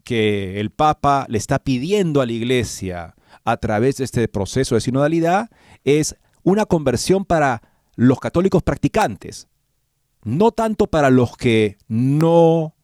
[0.03, 4.81] que el Papa le está pidiendo a la Iglesia a través de este proceso de
[4.81, 5.49] sinodalidad
[5.83, 7.61] es una conversión para
[7.95, 9.47] los católicos practicantes,
[10.23, 12.75] no tanto para los que no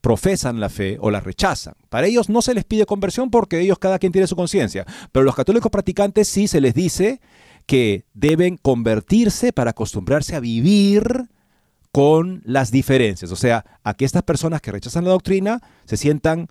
[0.00, 1.74] profesan la fe o la rechazan.
[1.88, 5.24] Para ellos no se les pide conversión porque ellos cada quien tiene su conciencia, pero
[5.24, 7.20] los católicos practicantes sí se les dice
[7.66, 11.28] que deben convertirse para acostumbrarse a vivir
[11.92, 16.48] con las diferencias, o sea, a que estas personas que rechazan la doctrina se sientan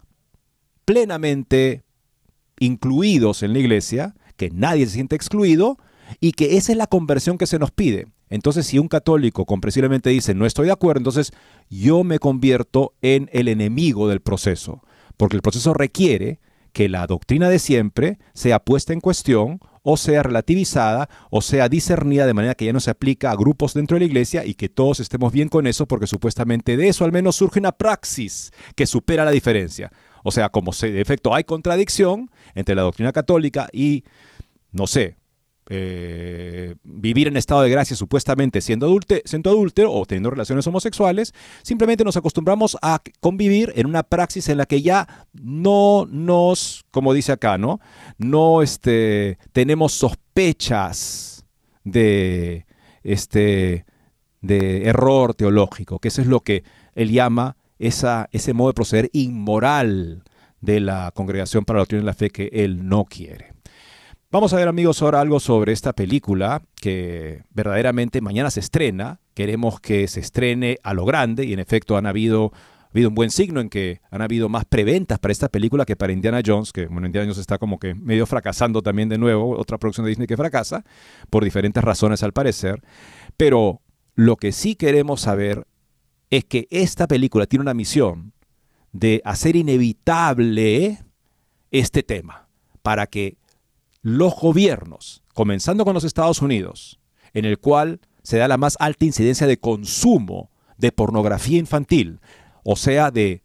[0.86, 1.84] plenamente
[2.60, 5.78] incluidos en la iglesia, que nadie se siente excluido
[6.20, 8.07] y que esa es la conversión que se nos pide.
[8.30, 11.32] Entonces, si un católico comprensiblemente dice, no estoy de acuerdo, entonces
[11.70, 14.82] yo me convierto en el enemigo del proceso,
[15.18, 16.39] porque el proceso requiere
[16.72, 22.26] que la doctrina de siempre sea puesta en cuestión o sea relativizada o sea discernida
[22.26, 24.70] de manera que ya no se aplica a grupos dentro de la iglesia y que
[24.70, 28.86] todos estemos bien con eso porque supuestamente de eso al menos surge una praxis que
[28.86, 29.91] supera la diferencia.
[30.24, 34.03] O sea, como de efecto hay contradicción entre la doctrina católica y,
[34.72, 35.18] no sé,
[35.74, 41.34] eh, vivir en estado de gracia supuestamente siendo, adulte, siendo adúltero o teniendo relaciones homosexuales,
[41.63, 47.13] simplemente nos acostumbramos a convivir en una praxis en la que ya no nos, como
[47.13, 47.80] dice acá, ¿no?
[48.17, 51.45] No este, tenemos sospechas
[51.86, 52.65] de,
[53.03, 53.86] este,
[54.41, 56.65] de error teológico, que eso es lo que
[56.95, 60.26] él llama esa, ese modo de proceder inmoral
[60.59, 63.53] de la Congregación para la Doctrina de la Fe que él no quiere.
[64.32, 69.19] Vamos a ver amigos ahora algo sobre esta película que verdaderamente mañana se estrena.
[69.34, 72.53] Queremos que se estrene a lo grande y en efecto han habido,
[72.91, 76.13] habido un buen signo en que han habido más preventas para esta película que para
[76.13, 79.77] Indiana Jones, que bueno, Indiana Jones está como que medio fracasando también de nuevo, otra
[79.77, 80.86] producción de Disney que fracasa,
[81.29, 82.82] por diferentes razones al parecer.
[83.36, 83.82] Pero
[84.15, 85.67] lo que sí queremos saber
[86.29, 88.32] es que esta película tiene una misión
[88.93, 90.99] de hacer inevitable
[91.69, 92.47] este tema
[92.82, 93.41] para que
[94.02, 96.99] los gobiernos, comenzando con los Estados Unidos,
[97.34, 102.20] en el cual se da la más alta incidencia de consumo de pornografía infantil,
[102.64, 103.43] o sea, de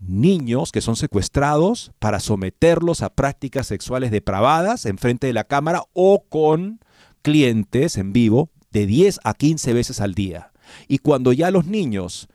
[0.00, 5.82] niños que son secuestrados para someterlos a prácticas sexuales depravadas en frente de la cámara
[5.92, 6.80] o con
[7.22, 10.52] clientes en vivo de 10 a 15 veces al día.
[10.86, 12.28] Y cuando ya los niños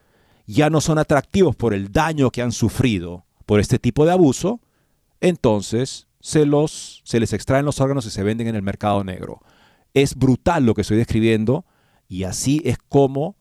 [0.45, 4.59] ya no son atractivos por el daño que han sufrido por este tipo de abuso,
[5.21, 9.41] entonces se, los, se les extraen los órganos y se venden en el mercado negro.
[9.93, 11.65] Es brutal lo que estoy describiendo
[12.07, 13.35] y así es como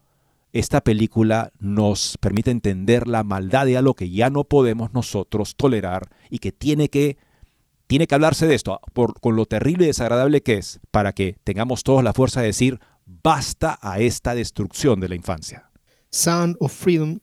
[0.52, 6.08] esta película nos permite entender la maldad de algo que ya no podemos nosotros tolerar
[6.28, 7.18] y que tiene que,
[7.86, 11.36] tiene que hablarse de esto por, con lo terrible y desagradable que es para que
[11.44, 15.70] tengamos todos la fuerza de decir basta a esta destrucción de la infancia.
[16.10, 17.20] Sound of Freedom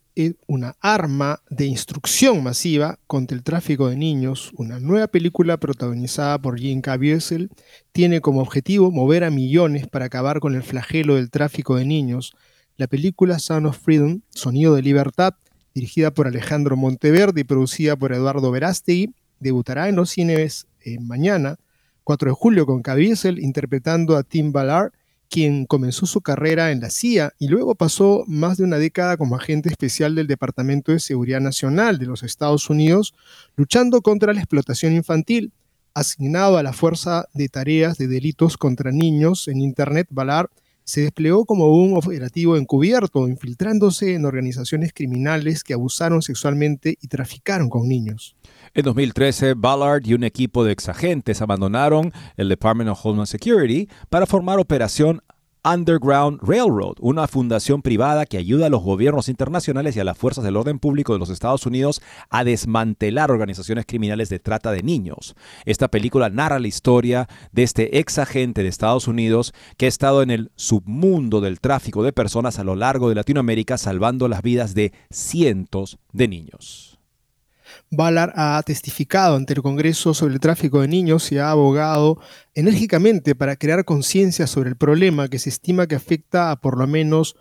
[0.48, 4.52] una arma de instrucción masiva contra el tráfico de niños.
[4.56, 7.50] Una nueva película protagonizada por Jim Caviezel
[7.92, 12.34] tiene como objetivo mover a millones para acabar con el flagelo del tráfico de niños.
[12.78, 15.36] La película Sound of Freedom, Sonido de Libertad,
[15.74, 21.58] dirigida por Alejandro Monteverde y producida por Eduardo Verástegui, debutará en los cines eh, mañana,
[22.04, 24.92] 4 de julio, con Caviezel interpretando a Tim Ballard
[25.30, 29.36] quien comenzó su carrera en la CIA y luego pasó más de una década como
[29.36, 33.14] agente especial del Departamento de Seguridad Nacional de los Estados Unidos,
[33.56, 35.54] luchando contra la explotación infantil.
[35.94, 40.50] Asignado a la Fuerza de Tareas de Delitos contra Niños en Internet, Valar
[40.84, 47.70] se desplegó como un operativo encubierto, infiltrándose en organizaciones criminales que abusaron sexualmente y traficaron
[47.70, 48.36] con niños.
[48.74, 54.26] En 2013, Ballard y un equipo de exagentes abandonaron el Department of Homeland Security para
[54.26, 55.22] formar Operación
[55.64, 60.44] Underground Railroad, una fundación privada que ayuda a los gobiernos internacionales y a las fuerzas
[60.44, 65.36] del orden público de los Estados Unidos a desmantelar organizaciones criminales de trata de niños.
[65.66, 70.22] Esta película narra la historia de este ex agente de Estados Unidos que ha estado
[70.22, 74.76] en el submundo del tráfico de personas a lo largo de Latinoamérica salvando las vidas
[74.76, 76.99] de cientos de niños.
[77.92, 82.20] Ballard ha testificado ante el Congreso sobre el tráfico de niños y ha abogado
[82.54, 86.86] enérgicamente para crear conciencia sobre el problema que se estima que afecta a por lo
[86.86, 87.36] menos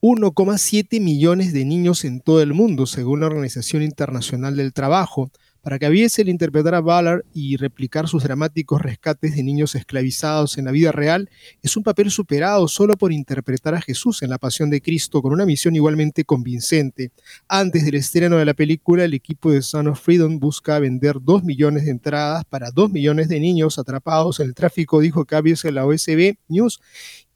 [0.00, 5.80] 1,7 millones de niños en todo el mundo, según la Organización Internacional del Trabajo, para
[5.80, 10.70] que el interpretar a Ballard y replicar sus dramáticos rescates de niños esclavizados en la
[10.70, 11.28] vida real
[11.62, 15.32] es un papel superado solo por interpretar a Jesús en la Pasión de Cristo con
[15.32, 17.10] una misión igualmente convincente.
[17.48, 21.42] Antes del estreno de la película, el equipo de Son of Freedom busca vender 2
[21.42, 25.74] millones de entradas para 2 millones de niños atrapados en el tráfico, dijo Cabies en
[25.74, 26.80] la OSB News,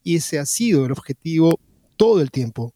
[0.05, 1.59] y ese ha sido el objetivo
[1.97, 2.73] todo el tiempo.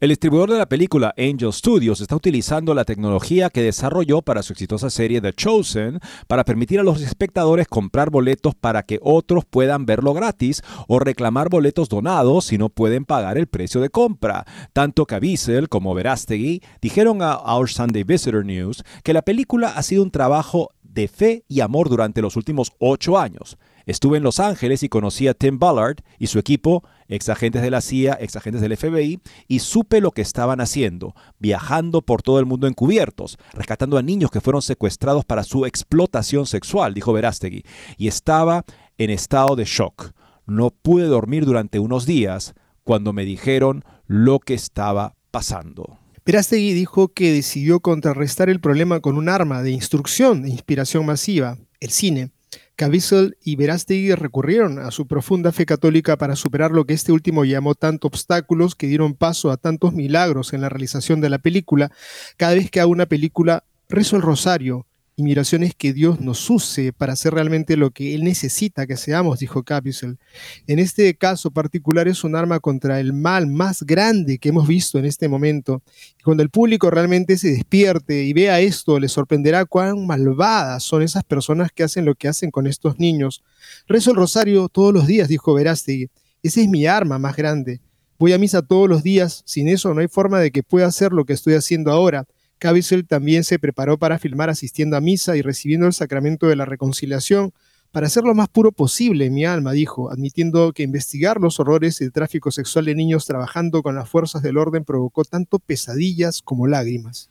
[0.00, 4.52] El distribuidor de la película Angel Studios está utilizando la tecnología que desarrolló para su
[4.52, 9.86] exitosa serie The Chosen para permitir a los espectadores comprar boletos para que otros puedan
[9.86, 14.44] verlo gratis o reclamar boletos donados si no pueden pagar el precio de compra.
[14.72, 20.02] Tanto Caviezel como Verástegui dijeron a Our Sunday Visitor News que la película ha sido
[20.02, 23.58] un trabajo de fe y amor durante los últimos ocho años.
[23.86, 27.70] Estuve en Los Ángeles y conocí a Tim Ballard y su equipo, ex agentes de
[27.70, 32.40] la CIA, ex agentes del FBI, y supe lo que estaban haciendo, viajando por todo
[32.40, 37.62] el mundo encubiertos, rescatando a niños que fueron secuestrados para su explotación sexual, dijo Verástegui,
[37.96, 38.64] y estaba
[38.98, 40.10] en estado de shock.
[40.46, 45.98] No pude dormir durante unos días cuando me dijeron lo que estaba pasando.
[46.24, 51.56] Verástegui dijo que decidió contrarrestar el problema con un arma de instrucción de inspiración masiva,
[51.78, 52.32] el cine.
[52.76, 57.46] Caviezel y Verástegui recurrieron a su profunda fe católica para superar lo que este último
[57.46, 61.90] llamó tantos obstáculos que dieron paso a tantos milagros en la realización de la película.
[62.36, 64.86] Cada vez que hago una película, rezo el rosario
[65.18, 69.38] y miraciones que Dios nos use para hacer realmente lo que Él necesita que seamos,
[69.38, 70.18] dijo Capizel.
[70.66, 74.98] En este caso particular es un arma contra el mal más grande que hemos visto
[74.98, 75.82] en este momento.
[76.22, 81.24] Cuando el público realmente se despierte y vea esto, le sorprenderá cuán malvadas son esas
[81.24, 83.42] personas que hacen lo que hacen con estos niños.
[83.88, 86.10] Rezo el rosario todos los días, dijo Verástegui.
[86.42, 87.80] Esa es mi arma más grande.
[88.18, 91.12] Voy a misa todos los días, sin eso no hay forma de que pueda hacer
[91.12, 92.26] lo que estoy haciendo ahora.
[92.58, 96.64] Caviezel también se preparó para filmar asistiendo a misa y recibiendo el sacramento de la
[96.64, 97.52] reconciliación
[97.92, 102.12] para hacer lo más puro posible mi alma, dijo, admitiendo que investigar los horrores del
[102.12, 107.30] tráfico sexual de niños trabajando con las fuerzas del orden provocó tanto pesadillas como lágrimas.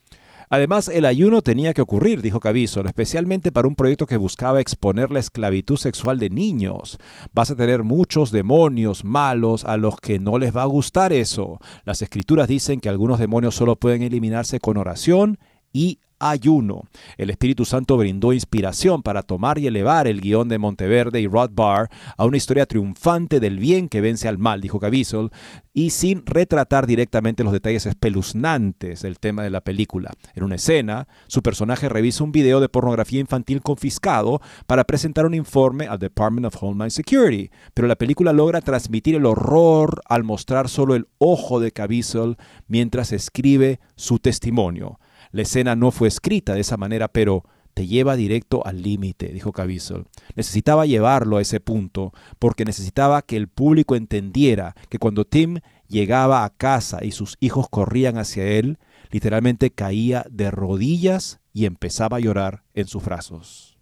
[0.49, 5.11] Además, el ayuno tenía que ocurrir, dijo Caviezel, especialmente para un proyecto que buscaba exponer
[5.11, 6.97] la esclavitud sexual de niños.
[7.33, 11.59] Vas a tener muchos demonios malos a los que no les va a gustar eso.
[11.83, 15.39] Las escrituras dicen que algunos demonios solo pueden eliminarse con oración
[15.73, 16.83] y ayuno.
[17.17, 21.51] El Espíritu Santo brindó inspiración para tomar y elevar el guion de Monteverde y Rod
[21.53, 25.29] Barr a una historia triunfante del bien que vence al mal, dijo Caviezel,
[25.73, 30.11] y sin retratar directamente los detalles espeluznantes del tema de la película.
[30.33, 35.33] En una escena, su personaje revisa un video de pornografía infantil confiscado para presentar un
[35.33, 40.69] informe al Department of Homeland Security, pero la película logra transmitir el horror al mostrar
[40.69, 42.37] solo el ojo de Caviezel
[42.67, 44.99] mientras escribe su testimonio.
[45.35, 49.51] La escena no fue escrita de esa manera, pero te lleva directo al límite, dijo
[49.51, 50.05] Caviezel.
[50.33, 55.59] Necesitaba llevarlo a ese punto, porque necesitaba que el público entendiera que cuando Tim
[55.89, 58.79] llegaba a casa y sus hijos corrían hacia él,
[59.11, 63.77] literalmente caía de rodillas y empezaba a llorar en sus brazos.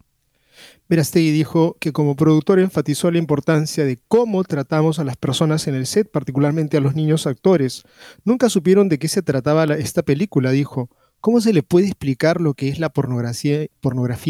[0.88, 5.76] Verastegui dijo que como productor enfatizó la importancia de cómo tratamos a las personas en
[5.76, 7.84] el set, particularmente a los niños actores.
[8.24, 10.90] Nunca supieron de qué se trataba esta película, dijo.
[11.24, 13.66] ¿Cómo se le puede explicar lo que es la pornografía,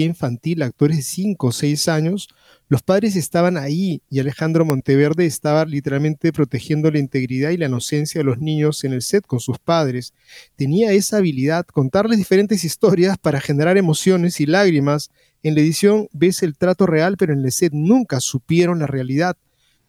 [0.04, 2.28] infantil a actores de 5 o 6 años?
[2.68, 8.20] Los padres estaban ahí y Alejandro Monteverde estaba literalmente protegiendo la integridad y la inocencia
[8.20, 10.14] de los niños en el set con sus padres.
[10.54, 15.10] Tenía esa habilidad, contarles diferentes historias para generar emociones y lágrimas.
[15.42, 19.36] En la edición ves el trato real, pero en el set nunca supieron la realidad.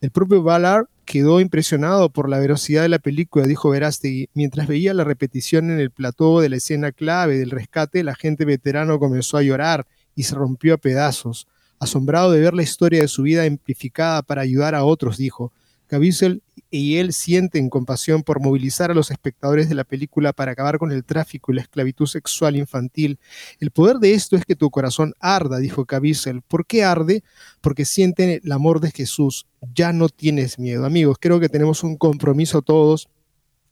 [0.02, 4.30] El propio Ballard quedó impresionado por la velocidad de la película, dijo Verástegui.
[4.34, 8.44] Mientras veía la repetición en el plató de la escena clave del rescate, el agente
[8.44, 9.86] veterano comenzó a llorar
[10.16, 11.48] y se rompió a pedazos.
[11.80, 15.52] Asombrado de ver la historia de su vida amplificada para ayudar a otros, dijo.
[15.88, 20.78] Caviezel y él sienten compasión por movilizar a los espectadores de la película para acabar
[20.78, 23.20] con el tráfico y la esclavitud sexual infantil.
[23.60, 26.42] El poder de esto es que tu corazón arda, dijo Caviezel.
[26.42, 27.24] ¿Por qué arde?
[27.62, 29.48] Porque sienten el amor de Jesús.
[29.74, 30.86] Ya no tienes miedo.
[30.86, 33.08] Amigos, creo que tenemos un compromiso todos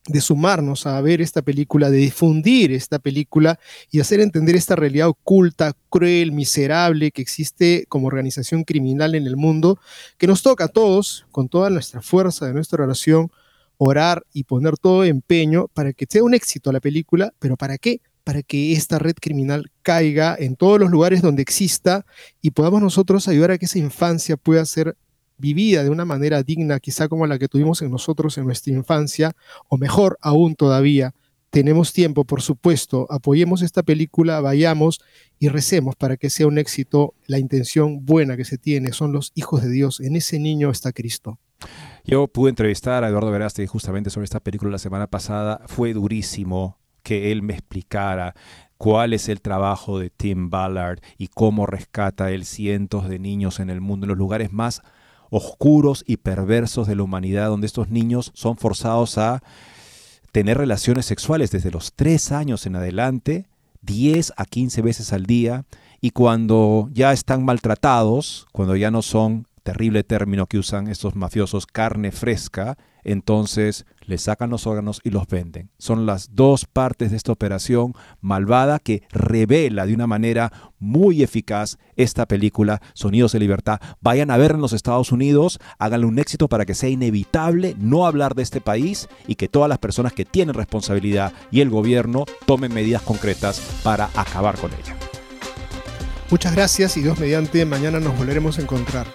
[0.08, 5.08] de sumarnos a ver esta película, de difundir esta película y hacer entender esta realidad
[5.08, 9.80] oculta, cruel, miserable que existe como organización criminal en el mundo,
[10.18, 13.32] que nos toca a todos, con toda nuestra fuerza de nuestra oración,
[13.78, 18.02] orar y poner todo empeño para que sea un éxito la película, pero ¿para qué?
[18.24, 22.06] Para que esta red criminal caiga en todos los lugares donde exista
[22.42, 24.98] y podamos nosotros ayudar a que esa infancia pueda ser
[25.38, 29.36] vivida de una manera digna, quizá como la que tuvimos en nosotros en nuestra infancia,
[29.68, 31.14] o mejor aún todavía,
[31.54, 35.00] tenemos tiempo, por supuesto, apoyemos esta película, vayamos
[35.38, 37.14] y recemos para que sea un éxito.
[37.28, 40.00] La intención buena que se tiene son los hijos de Dios.
[40.00, 41.38] En ese niño está Cristo.
[42.06, 45.62] Yo pude entrevistar a Eduardo Verástegui justamente sobre esta película la semana pasada.
[45.68, 48.34] Fue durísimo que él me explicara
[48.80, 53.70] cuál es el trabajo de Tim Ballard y cómo rescata él cientos de niños en
[53.70, 54.82] el mundo, en los lugares más
[55.34, 59.42] oscuros y perversos de la humanidad, donde estos niños son forzados a
[60.32, 63.48] tener relaciones sexuales desde los 3 años en adelante,
[63.82, 65.66] 10 a 15 veces al día,
[66.02, 71.66] y cuando ya están maltratados, cuando ya no son terrible término que usan estos mafiosos,
[71.66, 75.70] carne fresca, entonces le sacan los órganos y los venden.
[75.78, 81.78] Son las dos partes de esta operación malvada que revela de una manera muy eficaz
[81.96, 83.80] esta película Sonidos de Libertad.
[84.02, 88.06] Vayan a ver en los Estados Unidos, háganle un éxito para que sea inevitable no
[88.06, 92.26] hablar de este país y que todas las personas que tienen responsabilidad y el gobierno
[92.46, 94.96] tomen medidas concretas para acabar con ella.
[96.30, 99.06] Muchas gracias y Dios mediante, mañana nos volveremos a encontrar.